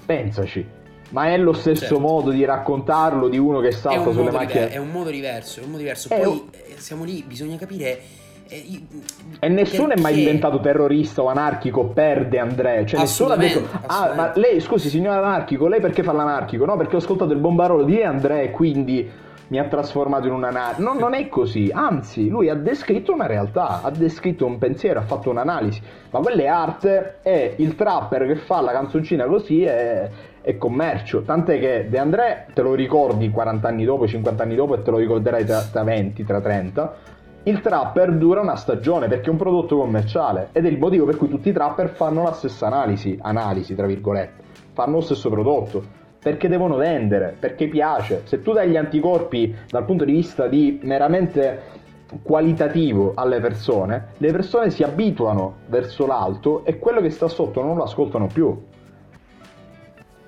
Pensaci. 0.06 0.82
Ma 1.10 1.28
è 1.28 1.38
lo 1.38 1.54
stesso 1.54 1.82
certo. 1.82 2.00
modo 2.00 2.32
di 2.32 2.44
raccontarlo 2.44 3.30
di 3.30 3.38
uno 3.38 3.60
che 3.60 3.72
salta 3.72 4.12
sulle 4.12 4.32
macchine? 4.32 4.70
È 4.70 4.78
un 4.78 4.90
modo 4.90 5.12
diverso, 5.12 5.60
è 5.60 5.64
un 5.64 5.70
modo 5.70 5.82
diverso. 5.82 6.08
Poi 6.10 6.26
un... 6.26 6.42
Eh, 6.52 6.74
siamo 6.78 7.04
lì, 7.04 7.24
bisogna 7.26 7.56
capire 7.56 8.02
e 8.48 9.48
nessuno 9.50 9.88
perché... 9.88 10.00
è 10.00 10.04
mai 10.04 10.14
diventato 10.16 10.60
terrorista 10.60 11.22
o 11.22 11.28
anarchico 11.28 11.86
per 11.86 12.28
De 12.28 12.40
André. 12.40 12.86
Cioè 12.86 13.00
nessuno 13.00 13.34
ha 13.34 13.38
detto: 13.38 13.68
Ah, 13.88 14.14
ma 14.16 14.32
lei, 14.36 14.60
scusi, 14.60 14.90
signor 14.90 15.18
anarchico, 15.18 15.68
lei 15.68 15.80
perché 15.80 16.04
fa 16.04 16.14
l'anarchico? 16.14 16.66
No, 16.66 16.78
perché 16.78 16.96
ho 16.96 17.00
ascoltato 17.00 17.34
il 17.34 17.40
bombarolo 17.40 17.84
di 17.84 17.96
De 17.96 18.06
André 18.06 18.52
quindi 18.52 19.10
mi 19.48 19.60
ha 19.60 19.66
trasformato 19.66 20.28
in 20.28 20.34
un 20.34 20.44
anarchico. 20.44 20.94
No, 20.94 21.00
non 21.00 21.14
è 21.14 21.28
così. 21.28 21.70
Anzi, 21.72 22.28
lui 22.30 22.50
ha 22.50 22.56
descritto 22.56 23.14
una 23.14 23.26
realtà, 23.26 23.82
ha 23.84 23.92
descritto 23.92 24.46
un 24.46 24.58
pensiero, 24.58 25.00
ha 25.00 25.04
fatto 25.04 25.30
un'analisi. 25.30 25.82
Ma 26.12 26.20
quella 26.20 26.42
è 26.42 26.48
arte 26.48 27.18
e 27.22 27.56
il 27.58 27.76
trapper 27.76 28.26
che 28.28 28.36
fa 28.36 28.62
la 28.62 28.72
canzoncina 28.72 29.26
così 29.26 29.64
è, 29.64 30.10
è 30.42 30.58
commercio. 30.58 31.22
Tant'è 31.22 31.60
che 31.60 31.88
De 31.90 31.98
André 32.00 32.48
te 32.54 32.62
lo 32.62 32.74
ricordi 32.74 33.30
40 33.30 33.68
anni 33.68 33.86
dopo, 33.86 34.08
50 34.08 34.44
anni 34.44 34.56
dopo 34.56 34.76
e 34.76 34.82
te 34.82 34.92
lo 34.92 34.98
ricorderai 34.98 35.46
tra, 35.46 35.62
tra 35.62 35.84
20, 35.84 36.24
tra 36.24 36.42
30 36.42 37.13
il 37.46 37.60
trapper 37.60 38.14
dura 38.14 38.40
una 38.40 38.56
stagione 38.56 39.08
perché 39.08 39.28
è 39.28 39.30
un 39.30 39.38
prodotto 39.38 39.78
commerciale 39.78 40.50
ed 40.54 40.66
è 40.66 40.70
il 40.70 40.78
motivo 40.78 41.06
per 41.06 41.18
cui 41.18 41.28
tutti 41.28 41.50
i 41.50 41.54
trapper 41.54 41.90
fanno 41.90 42.24
la 42.24 42.32
stessa 42.32 42.68
analisi, 42.68 43.18
analisi 43.22 43.76
tra 43.76 43.86
virgolette, 43.86 44.44
fanno 44.72 44.94
lo 44.94 45.02
stesso 45.02 45.30
prodotto 45.30 46.02
perché 46.24 46.48
devono 46.48 46.78
vendere, 46.78 47.36
perché 47.38 47.68
piace. 47.68 48.22
Se 48.24 48.42
tu 48.42 48.54
dai 48.54 48.70
gli 48.70 48.78
anticorpi 48.78 49.54
dal 49.68 49.84
punto 49.84 50.06
di 50.06 50.14
vista 50.14 50.48
di 50.48 50.80
meramente 50.84 51.82
qualitativo 52.22 53.12
alle 53.14 53.42
persone, 53.42 54.14
le 54.18 54.32
persone 54.32 54.70
si 54.70 54.84
abituano 54.84 55.56
verso 55.68 56.06
l'alto 56.06 56.64
e 56.64 56.80
quello 56.80 57.02
che 57.02 57.10
sta 57.10 57.28
sotto 57.28 57.62
non 57.62 57.76
lo 57.76 57.84
ascoltano 57.84 58.28
più. 58.28 58.58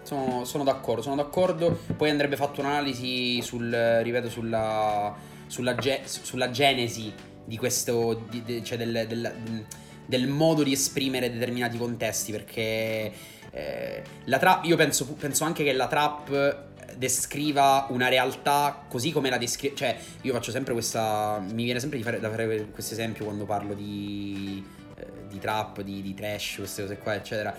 Sono, 0.01 0.43
sono 0.43 0.65
d'accordo, 0.65 1.01
sono 1.01 1.15
d'accordo. 1.15 1.77
Poi 1.95 2.09
andrebbe 2.09 2.35
fatto 2.35 2.59
un'analisi 2.59 3.41
sul, 3.41 3.71
ripeto, 3.71 4.29
sulla 4.29 5.15
sulla, 5.47 5.75
ge- 5.75 6.01
sulla 6.05 6.49
genesi 6.49 7.13
di 7.45 7.57
questo, 7.57 8.25
di, 8.29 8.43
de, 8.43 8.63
cioè 8.63 8.77
del, 8.77 9.05
del, 9.07 9.65
del, 10.05 10.27
modo 10.27 10.63
di 10.63 10.71
esprimere 10.71 11.31
determinati 11.31 11.77
contesti, 11.77 12.31
perché 12.31 13.11
eh, 13.51 14.03
la 14.25 14.37
trap, 14.37 14.65
io 14.65 14.75
penso, 14.75 15.05
penso 15.13 15.43
anche 15.43 15.63
che 15.63 15.73
la 15.73 15.87
trap 15.87 16.73
descriva 16.97 17.87
una 17.89 18.07
realtà 18.07 18.85
così 18.87 19.11
come 19.11 19.29
la 19.29 19.37
descrive. 19.37 19.75
Cioè, 19.75 19.97
io 20.21 20.33
faccio 20.33 20.51
sempre 20.51 20.73
questa. 20.73 21.39
Mi 21.39 21.63
viene 21.63 21.79
sempre 21.79 22.01
fare, 22.01 22.19
da 22.19 22.29
fare 22.29 22.67
questo 22.71 22.93
esempio 22.93 23.25
quando 23.25 23.45
parlo 23.45 23.73
di, 23.73 24.65
eh, 24.95 25.05
di 25.29 25.39
trap, 25.39 25.81
di, 25.81 26.01
di, 26.01 26.13
trash, 26.13 26.55
queste 26.57 26.81
cose 26.81 26.97
qua, 26.97 27.15
eccetera. 27.15 27.55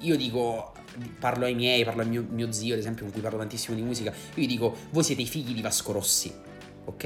Io 0.00 0.16
dico. 0.16 0.74
Parlo 1.20 1.44
ai 1.44 1.54
miei, 1.54 1.84
parlo 1.84 2.02
al 2.02 2.08
mio, 2.08 2.26
mio 2.28 2.50
zio, 2.50 2.74
ad 2.74 2.80
esempio, 2.80 3.04
con 3.04 3.12
cui 3.12 3.22
parlo 3.22 3.38
tantissimo 3.38 3.76
di 3.76 3.82
musica. 3.82 4.10
Io 4.10 4.42
gli 4.42 4.48
dico: 4.48 4.76
Voi 4.90 5.04
siete 5.04 5.22
i 5.22 5.26
figli 5.26 5.54
di 5.54 5.62
Vasco 5.62 5.92
Rossi 5.92 6.34
ok? 6.90 7.04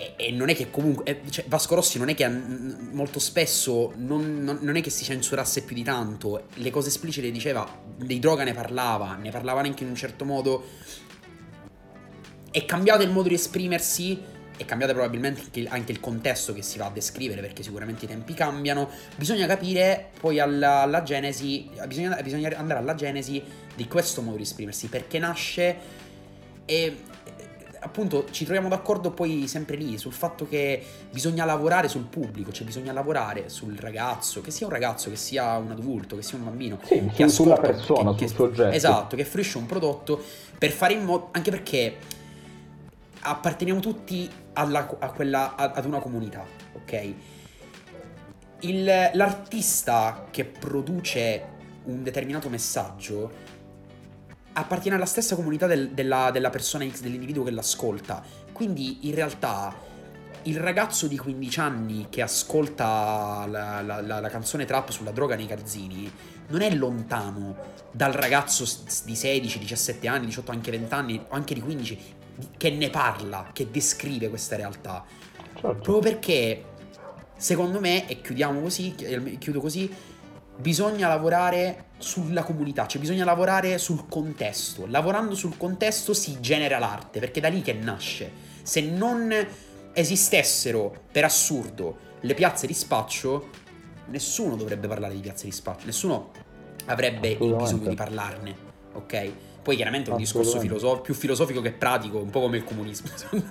E, 0.00 0.14
e 0.16 0.30
non 0.32 0.48
è 0.48 0.54
che 0.54 0.70
comunque, 0.70 1.04
eh, 1.04 1.20
cioè 1.30 1.44
Vasco 1.46 1.74
Rossi 1.74 1.98
non 1.98 2.08
è 2.08 2.14
che 2.14 2.26
molto 2.28 3.18
spesso 3.18 3.92
non, 3.96 4.42
non, 4.42 4.58
non, 4.62 4.76
è 4.76 4.80
che 4.80 4.90
si 4.90 5.04
censurasse 5.04 5.62
più 5.62 5.74
di 5.74 5.82
tanto, 5.82 6.46
le 6.54 6.70
cose 6.70 6.88
esplicite 6.88 7.26
le 7.26 7.32
diceva, 7.32 7.68
dei 7.96 8.18
droga 8.18 8.44
ne 8.44 8.54
parlava, 8.54 9.16
ne 9.16 9.30
parlava 9.30 9.60
anche 9.60 9.82
in 9.82 9.90
un 9.90 9.96
certo 9.96 10.24
modo. 10.24 10.64
È 12.50 12.64
cambiato 12.64 13.02
il 13.02 13.10
modo 13.10 13.28
di 13.28 13.34
esprimersi, 13.34 14.18
è 14.56 14.64
cambiato 14.64 14.92
probabilmente 14.92 15.42
anche 15.68 15.92
il, 15.92 16.00
contesto 16.00 16.52
che 16.52 16.62
si 16.62 16.78
va 16.78 16.86
a 16.86 16.90
descrivere 16.90 17.40
perché 17.40 17.62
sicuramente 17.62 18.06
i 18.06 18.08
tempi 18.08 18.34
cambiano. 18.34 18.90
Bisogna 19.16 19.46
capire 19.46 20.10
poi 20.18 20.40
alla, 20.40 20.80
alla 20.80 21.02
genesi, 21.02 21.68
bisogna, 21.86 22.20
bisogna, 22.22 22.50
andare 22.56 22.80
alla 22.80 22.94
genesi 22.94 23.42
di 23.74 23.86
questo 23.86 24.22
modo 24.22 24.36
di 24.36 24.42
esprimersi 24.42 24.88
perché 24.88 25.18
nasce 25.18 25.76
e 26.64 26.96
appunto 27.80 28.26
ci 28.30 28.44
troviamo 28.44 28.68
d'accordo 28.68 29.10
poi 29.10 29.46
sempre 29.48 29.76
lì 29.76 29.96
sul 29.98 30.12
fatto 30.12 30.46
che 30.46 30.82
bisogna 31.10 31.44
lavorare 31.44 31.88
sul 31.88 32.04
pubblico, 32.04 32.52
cioè 32.52 32.66
bisogna 32.66 32.92
lavorare 32.92 33.48
sul 33.48 33.76
ragazzo, 33.76 34.40
che 34.40 34.50
sia 34.50 34.66
un 34.66 34.72
ragazzo, 34.72 35.10
che 35.10 35.16
sia 35.16 35.56
un 35.56 35.70
adulto, 35.70 36.16
che 36.16 36.22
sia 36.22 36.38
un 36.38 36.44
bambino, 36.44 36.78
sì, 36.84 37.10
che 37.14 37.28
su, 37.28 37.42
sulla 37.42 37.56
persona, 37.56 38.14
che, 38.14 38.28
sul 38.28 38.36
soggetto. 38.36 38.74
Esatto, 38.74 39.16
che 39.16 39.24
fruisce 39.24 39.58
un 39.58 39.66
prodotto 39.66 40.22
per 40.58 40.70
fare 40.70 40.92
in 40.92 41.04
modo 41.04 41.28
anche 41.32 41.50
perché 41.50 41.96
apparteniamo 43.20 43.80
tutti 43.80 44.30
alla, 44.54 44.96
a 44.98 45.10
quella, 45.10 45.56
ad 45.56 45.84
una 45.84 45.98
comunità, 45.98 46.44
ok? 46.74 47.12
Il, 48.60 48.84
l'artista 48.84 50.26
che 50.30 50.44
produce 50.44 51.58
un 51.84 52.02
determinato 52.02 52.50
messaggio 52.50 53.58
appartiene 54.52 54.96
alla 54.96 55.06
stessa 55.06 55.34
comunità 55.34 55.66
del, 55.66 55.90
della, 55.90 56.30
della 56.30 56.50
persona 56.50 56.88
X, 56.88 57.00
dell'individuo 57.00 57.44
che 57.44 57.50
l'ascolta. 57.50 58.22
Quindi 58.52 59.08
in 59.08 59.14
realtà 59.14 59.74
il 60.44 60.58
ragazzo 60.58 61.06
di 61.06 61.18
15 61.18 61.60
anni 61.60 62.06
che 62.08 62.22
ascolta 62.22 63.44
la, 63.46 63.82
la, 63.82 64.00
la, 64.00 64.20
la, 64.20 64.28
canzone 64.28 64.64
trap 64.64 64.90
sulla 64.90 65.10
droga 65.10 65.36
nei 65.36 65.46
calzini 65.46 66.10
non 66.48 66.62
è 66.62 66.70
lontano 66.74 67.56
dal 67.92 68.12
ragazzo 68.12 68.64
di 69.04 69.14
16, 69.14 69.58
17 69.58 70.08
anni, 70.08 70.26
18, 70.26 70.50
anche 70.50 70.70
20 70.70 70.94
anni, 70.94 71.24
o 71.28 71.34
anche 71.34 71.54
di 71.54 71.60
15, 71.60 71.98
che 72.56 72.70
ne 72.70 72.90
parla, 72.90 73.50
che 73.52 73.70
descrive 73.70 74.28
questa 74.28 74.56
realtà. 74.56 75.04
Certo. 75.36 75.60
Proprio 75.60 75.98
perché, 75.98 76.64
secondo 77.36 77.80
me, 77.80 78.08
e 78.08 78.20
chiudiamo 78.20 78.60
così, 78.60 78.94
chiudo 79.38 79.60
così, 79.60 79.92
bisogna 80.60 81.08
lavorare 81.08 81.86
sulla 81.98 82.42
comunità, 82.42 82.86
cioè 82.86 83.00
bisogna 83.00 83.24
lavorare 83.24 83.78
sul 83.78 84.06
contesto. 84.08 84.86
Lavorando 84.86 85.34
sul 85.34 85.56
contesto 85.56 86.14
si 86.14 86.40
genera 86.40 86.78
l'arte, 86.78 87.20
perché 87.20 87.38
è 87.38 87.42
da 87.42 87.48
lì 87.48 87.62
che 87.62 87.72
nasce. 87.72 88.30
Se 88.62 88.80
non 88.80 89.34
esistessero 89.92 90.94
per 91.10 91.24
assurdo 91.24 92.08
le 92.20 92.34
piazze 92.34 92.66
di 92.66 92.74
spaccio, 92.74 93.48
nessuno 94.06 94.56
dovrebbe 94.56 94.88
parlare 94.88 95.14
di 95.14 95.20
piazze 95.20 95.46
di 95.46 95.52
spaccio, 95.52 95.86
nessuno 95.86 96.30
avrebbe 96.86 97.28
il 97.28 97.54
bisogno 97.54 97.88
di 97.88 97.94
parlarne, 97.94 98.56
ok? 98.94 99.32
Poi 99.62 99.76
chiaramente 99.76 100.08
è 100.08 100.12
un 100.12 100.18
discorso 100.18 100.58
filosof- 100.58 101.02
più 101.02 101.12
filosofico 101.12 101.60
che 101.60 101.72
pratico, 101.72 102.18
un 102.18 102.30
po' 102.30 102.40
come 102.40 102.56
il 102.56 102.64
comunismo. 102.64 103.10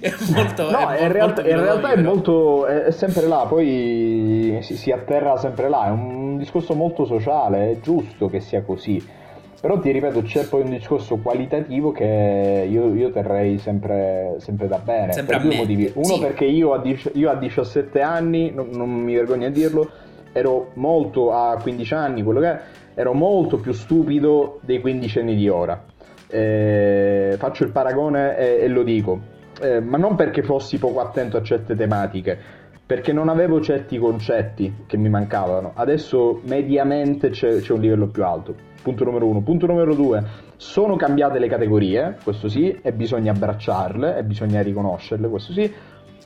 è 0.00 0.14
molto... 0.30 0.70
No, 0.70 0.88
è 0.88 1.02
in, 1.02 1.12
realtà, 1.12 1.42
in 1.46 1.60
realtà, 1.60 1.92
è 1.92 2.00
molto... 2.00 2.66
è 2.66 2.90
sempre 2.90 3.26
là, 3.26 3.44
poi 3.46 4.58
si, 4.62 4.76
si, 4.76 4.90
atterra 4.90 5.36
sempre 5.36 5.68
là, 5.68 5.86
è 5.86 5.90
un 5.90 6.19
discorso 6.40 6.74
molto 6.74 7.04
sociale, 7.04 7.70
è 7.70 7.80
giusto 7.80 8.28
che 8.28 8.40
sia 8.40 8.62
così. 8.62 9.18
Però 9.60 9.78
ti 9.78 9.90
ripeto, 9.90 10.22
c'è 10.22 10.46
poi 10.46 10.62
un 10.62 10.70
discorso 10.70 11.18
qualitativo 11.18 11.92
che 11.92 12.66
io, 12.68 12.94
io 12.94 13.10
terrei 13.10 13.58
sempre, 13.58 14.36
sempre, 14.38 14.66
da 14.68 14.78
bene. 14.78 15.12
Sempre 15.12 15.36
per 15.36 15.46
due 15.46 15.56
motivi. 15.56 15.92
Uno 15.94 16.14
sì. 16.14 16.18
perché 16.18 16.46
io 16.46 16.72
a, 16.72 16.82
io 17.12 17.30
a 17.30 17.34
17 17.34 18.00
anni, 18.00 18.52
non, 18.52 18.70
non, 18.70 18.88
mi 18.88 19.14
vergogno 19.14 19.46
a 19.46 19.50
dirlo, 19.50 19.90
ero 20.32 20.70
molto 20.74 21.32
a 21.32 21.58
15 21.60 21.94
anni, 21.94 22.22
quello 22.22 22.40
che 22.40 22.50
è, 22.50 22.60
ero 22.94 23.12
molto 23.12 23.58
più 23.58 23.72
stupido 23.72 24.60
dei 24.62 24.80
15 24.80 25.18
anni 25.18 25.36
di 25.36 25.48
ora. 25.50 25.84
Eh, 26.26 27.34
faccio 27.36 27.64
il 27.64 27.70
paragone 27.70 28.38
e, 28.38 28.62
e 28.62 28.68
lo 28.68 28.82
dico, 28.82 29.20
eh, 29.60 29.80
ma 29.80 29.98
non 29.98 30.16
perché 30.16 30.42
fossi 30.42 30.78
poco 30.78 31.00
attento 31.00 31.36
a 31.36 31.42
certe 31.42 31.76
tematiche, 31.76 32.38
perché 32.90 33.12
non 33.12 33.28
avevo 33.28 33.60
certi 33.60 33.98
concetti 33.98 34.82
che 34.88 34.96
mi 34.96 35.08
mancavano. 35.08 35.70
Adesso 35.76 36.40
mediamente 36.42 37.30
c'è, 37.30 37.60
c'è 37.60 37.72
un 37.72 37.80
livello 37.82 38.08
più 38.08 38.24
alto 38.24 38.52
punto 38.82 39.04
numero 39.04 39.26
uno. 39.26 39.42
Punto 39.42 39.66
numero 39.66 39.94
due, 39.94 40.20
sono 40.56 40.96
cambiate 40.96 41.38
le 41.38 41.46
categorie, 41.46 42.18
questo 42.24 42.48
sì, 42.48 42.76
e 42.82 42.92
bisogna 42.92 43.30
abbracciarle 43.30 44.16
e 44.16 44.24
bisogna 44.24 44.60
riconoscerle, 44.60 45.28
questo 45.28 45.52
sì, 45.52 45.72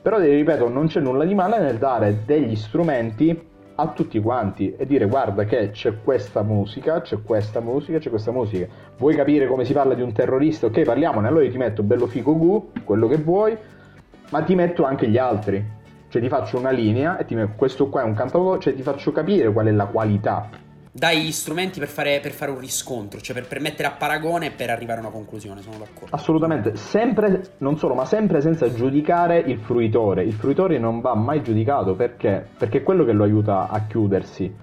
però 0.01 0.17
ripeto, 0.17 0.67
non 0.67 0.87
c'è 0.87 1.01
nulla 1.01 1.23
di 1.23 1.35
male 1.35 1.59
nel 1.59 1.77
dare 1.77 2.23
degli 2.25 2.55
strumenti 2.55 3.39
a 3.75 3.87
tutti 3.89 4.19
quanti 4.19 4.73
e 4.75 4.87
dire 4.87 5.05
guarda 5.05 5.43
che 5.43 5.69
c'è 5.69 6.01
questa 6.01 6.41
musica, 6.41 7.01
c'è 7.01 7.21
questa 7.21 7.59
musica, 7.59 7.99
c'è 7.99 8.09
questa 8.09 8.31
musica. 8.31 8.65
Vuoi 8.97 9.13
capire 9.13 9.45
come 9.45 9.65
si 9.65 9.73
parla 9.73 9.93
di 9.93 10.01
un 10.01 10.13
terrorista? 10.13 10.65
Ok, 10.65 10.81
parliamone, 10.81 11.27
allora 11.27 11.43
io 11.43 11.51
ti 11.51 11.57
metto 11.57 11.83
bello 11.83 12.07
fico 12.07 12.35
gu, 12.35 12.71
quello 12.83 13.07
che 13.07 13.17
vuoi, 13.17 13.55
ma 14.31 14.41
ti 14.41 14.55
metto 14.55 14.83
anche 14.83 15.07
gli 15.07 15.19
altri. 15.19 15.83
Cioè 16.15 16.23
ti 16.23 16.29
faccio 16.29 16.57
una 16.57 16.69
linea 16.69 17.17
e 17.17 17.25
ti 17.25 17.35
metto 17.35 17.55
questo 17.57 17.89
qua 17.89 17.99
è 17.99 18.05
un 18.05 18.13
cantautore, 18.13 18.61
cioè 18.61 18.73
ti 18.73 18.83
faccio 18.83 19.11
capire 19.11 19.51
qual 19.51 19.65
è 19.65 19.71
la 19.71 19.85
qualità 19.85 20.47
dai 20.89 21.23
gli 21.23 21.31
strumenti 21.33 21.77
per 21.77 21.89
fare, 21.89 22.21
per 22.21 22.31
fare, 22.31 22.51
un 22.51 22.59
riscontro, 22.59 23.19
cioè 23.19 23.35
per, 23.35 23.49
per 23.49 23.59
mettere 23.59 23.89
a 23.89 23.91
paragone 23.91 24.45
e 24.45 24.51
per 24.51 24.69
arrivare 24.69 24.99
a 24.99 25.01
una 25.01 25.11
conclusione, 25.11 25.61
sono 25.61 25.77
d'accordo. 25.77 26.15
Assolutamente, 26.15 26.77
sempre, 26.77 27.41
non 27.57 27.77
solo, 27.77 27.95
ma 27.95 28.05
sempre 28.05 28.39
senza 28.39 28.73
giudicare 28.73 29.39
il 29.39 29.59
fruitore. 29.59 30.23
Il 30.23 30.31
fruitore 30.31 30.79
non 30.79 31.01
va 31.01 31.13
mai 31.13 31.43
giudicato 31.43 31.95
perché? 31.95 32.47
Perché 32.57 32.77
è 32.77 32.83
quello 32.83 33.03
che 33.03 33.11
lo 33.11 33.25
aiuta 33.25 33.67
a 33.67 33.81
chiudersi, 33.85 34.55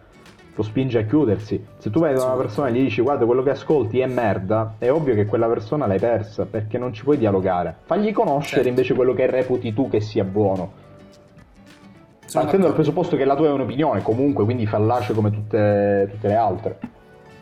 lo 0.55 0.63
spinge 0.63 1.01
a 1.01 1.05
chiudersi. 1.05 1.63
Se 1.77 1.91
tu 1.91 2.01
vai 2.01 2.15
da 2.15 2.25
una 2.25 2.37
persona 2.37 2.69
e 2.69 2.73
gli 2.73 2.81
dici 2.81 3.03
guarda 3.03 3.27
quello 3.27 3.43
che 3.43 3.51
ascolti 3.51 3.99
è 3.99 4.07
merda, 4.07 4.77
è 4.79 4.91
ovvio 4.91 5.15
che 5.15 5.27
quella 5.27 5.49
persona 5.49 5.87
l'hai 5.87 5.99
persa 5.99 6.47
perché 6.47 6.79
non 6.79 6.95
ci 6.95 7.03
puoi 7.03 7.19
dialogare. 7.19 7.77
Fagli 7.83 8.11
conoscere 8.11 8.55
certo. 8.55 8.69
invece 8.69 8.95
quello 8.95 9.13
che 9.13 9.27
reputi 9.27 9.75
tu 9.75 9.91
che 9.91 10.01
sia 10.01 10.25
buono 10.25 10.82
Partendo 12.33 12.67
dal 12.67 12.75
presupposto 12.75 13.17
che 13.17 13.25
la 13.25 13.37
tua 13.37 13.49
è 13.49 13.51
un'opinione, 13.51 14.03
comunque, 14.03 14.45
quindi 14.45 14.67
fallace 14.67 15.13
come 15.13 15.31
tutte, 15.31 16.09
tutte 16.11 16.29
le 16.29 16.35
altre. 16.35 16.79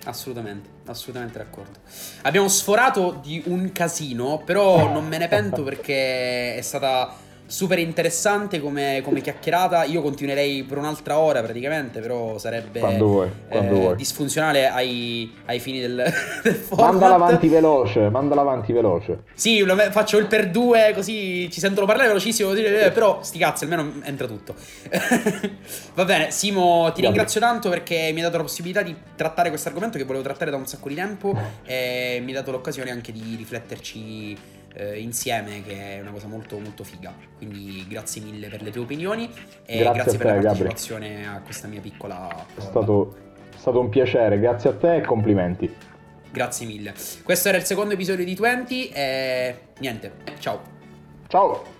Assolutamente, 0.05 0.68
assolutamente 0.87 1.38
d'accordo. 1.38 1.79
Abbiamo 2.22 2.48
sforato 2.48 3.18
di 3.22 3.42
un 3.46 3.70
casino, 3.72 4.42
però 4.44 4.90
non 4.90 5.07
me 5.07 5.18
ne 5.18 5.29
pento 5.29 5.62
perché 5.62 6.55
è 6.55 6.61
stata 6.62 7.12
super 7.51 7.81
interessante 7.81 8.61
come, 8.61 9.01
come, 9.03 9.21
chiacchierata. 9.21 9.85
Io 9.85 10.01
continuerei 10.03 10.63
per 10.63 10.79
un'altra 10.79 11.19
ora 11.19 11.43
praticamente, 11.43 12.01
però 12.01 12.39
sarebbe 12.39 12.79
quando 12.79 13.07
vuoi, 13.07 13.29
quando 13.49 13.75
eh, 13.75 13.79
vuoi. 13.79 13.97
disfunzionale 13.97 14.69
ai, 14.69 15.35
ai, 15.47 15.59
fini 15.59 15.81
del, 15.81 15.97
del 16.43 16.55
format. 16.55 16.91
Mandala 16.91 17.15
avanti 17.17 17.49
veloce, 17.49 18.09
mandala 18.09 18.43
avanti 18.43 18.73
veloce. 18.73 19.25
Sì, 19.35 19.65
faccio 19.91 20.19
il 20.19 20.27
per 20.27 20.49
due 20.51 20.93
così 20.95 21.51
ci 21.51 21.59
sentono 21.59 21.87
parlare 21.87 22.07
velocissimo, 22.09 22.53
eh, 22.53 22.93
però 22.93 23.19
sti 23.21 23.39
cazzi, 23.39 23.65
almeno 23.65 23.95
entra 24.05 24.29
tutto. 24.29 24.55
Va 25.95 26.05
bene, 26.05 26.31
Simo, 26.31 26.93
ti 26.95 27.01
ringrazio 27.01 27.41
tanto 27.41 27.69
perché 27.69 28.11
mi 28.13 28.19
hai 28.19 28.23
dato 28.23 28.37
la 28.37 28.45
possibilità 28.45 28.83
di 28.83 28.95
trattare 29.17 29.49
questo 29.49 29.69
argomento 29.69 29.99
che 29.99 30.05
volevo 30.05 30.23
trattare 30.23 30.53
da 30.53 30.57
un 30.57 30.67
sacco 30.67 30.89
di 30.89 30.95
tempo 30.95 31.37
e 31.65 32.21
mi 32.23 32.29
hai 32.29 32.35
dato 32.35 32.53
l'occasione 32.53 32.93
anche 32.93 33.11
di 33.11 33.35
rifletterci 33.37 34.59
eh, 34.74 35.00
insieme, 35.00 35.62
che 35.62 35.96
è 35.96 36.00
una 36.00 36.11
cosa 36.11 36.26
molto 36.26 36.59
molto 36.59 36.85
figa. 36.85 37.12
Quindi 37.37 37.87
grazie 37.88 38.22
mille 38.22 38.48
per 38.48 38.62
le 38.62 38.70
tue 38.70 38.83
opinioni 38.83 39.30
e 39.64 39.78
grazie, 39.78 40.02
grazie 40.02 40.18
per 40.18 40.26
te, 40.26 40.35
la 40.35 40.40
partecipazione 40.42 41.09
Gabri. 41.09 41.26
a 41.26 41.40
questa 41.40 41.68
mia 41.68 41.80
piccola 41.80 42.28
È 42.54 42.61
stato, 42.61 43.16
è 43.52 43.59
stato 43.59 43.80
un 43.80 43.88
piacere, 43.88 44.38
grazie 44.38 44.70
a 44.70 44.74
te 44.74 44.96
e 44.96 45.00
complimenti. 45.00 45.74
Grazie 46.33 46.66
mille. 46.66 46.94
Questo 47.24 47.48
era 47.48 47.56
il 47.59 47.64
secondo 47.64 47.94
episodio 47.94 48.24
di 48.24 48.35
20 48.35 48.88
e 48.90 49.56
niente, 49.78 50.12
ciao. 50.38 50.61
Ciao. 51.26 51.78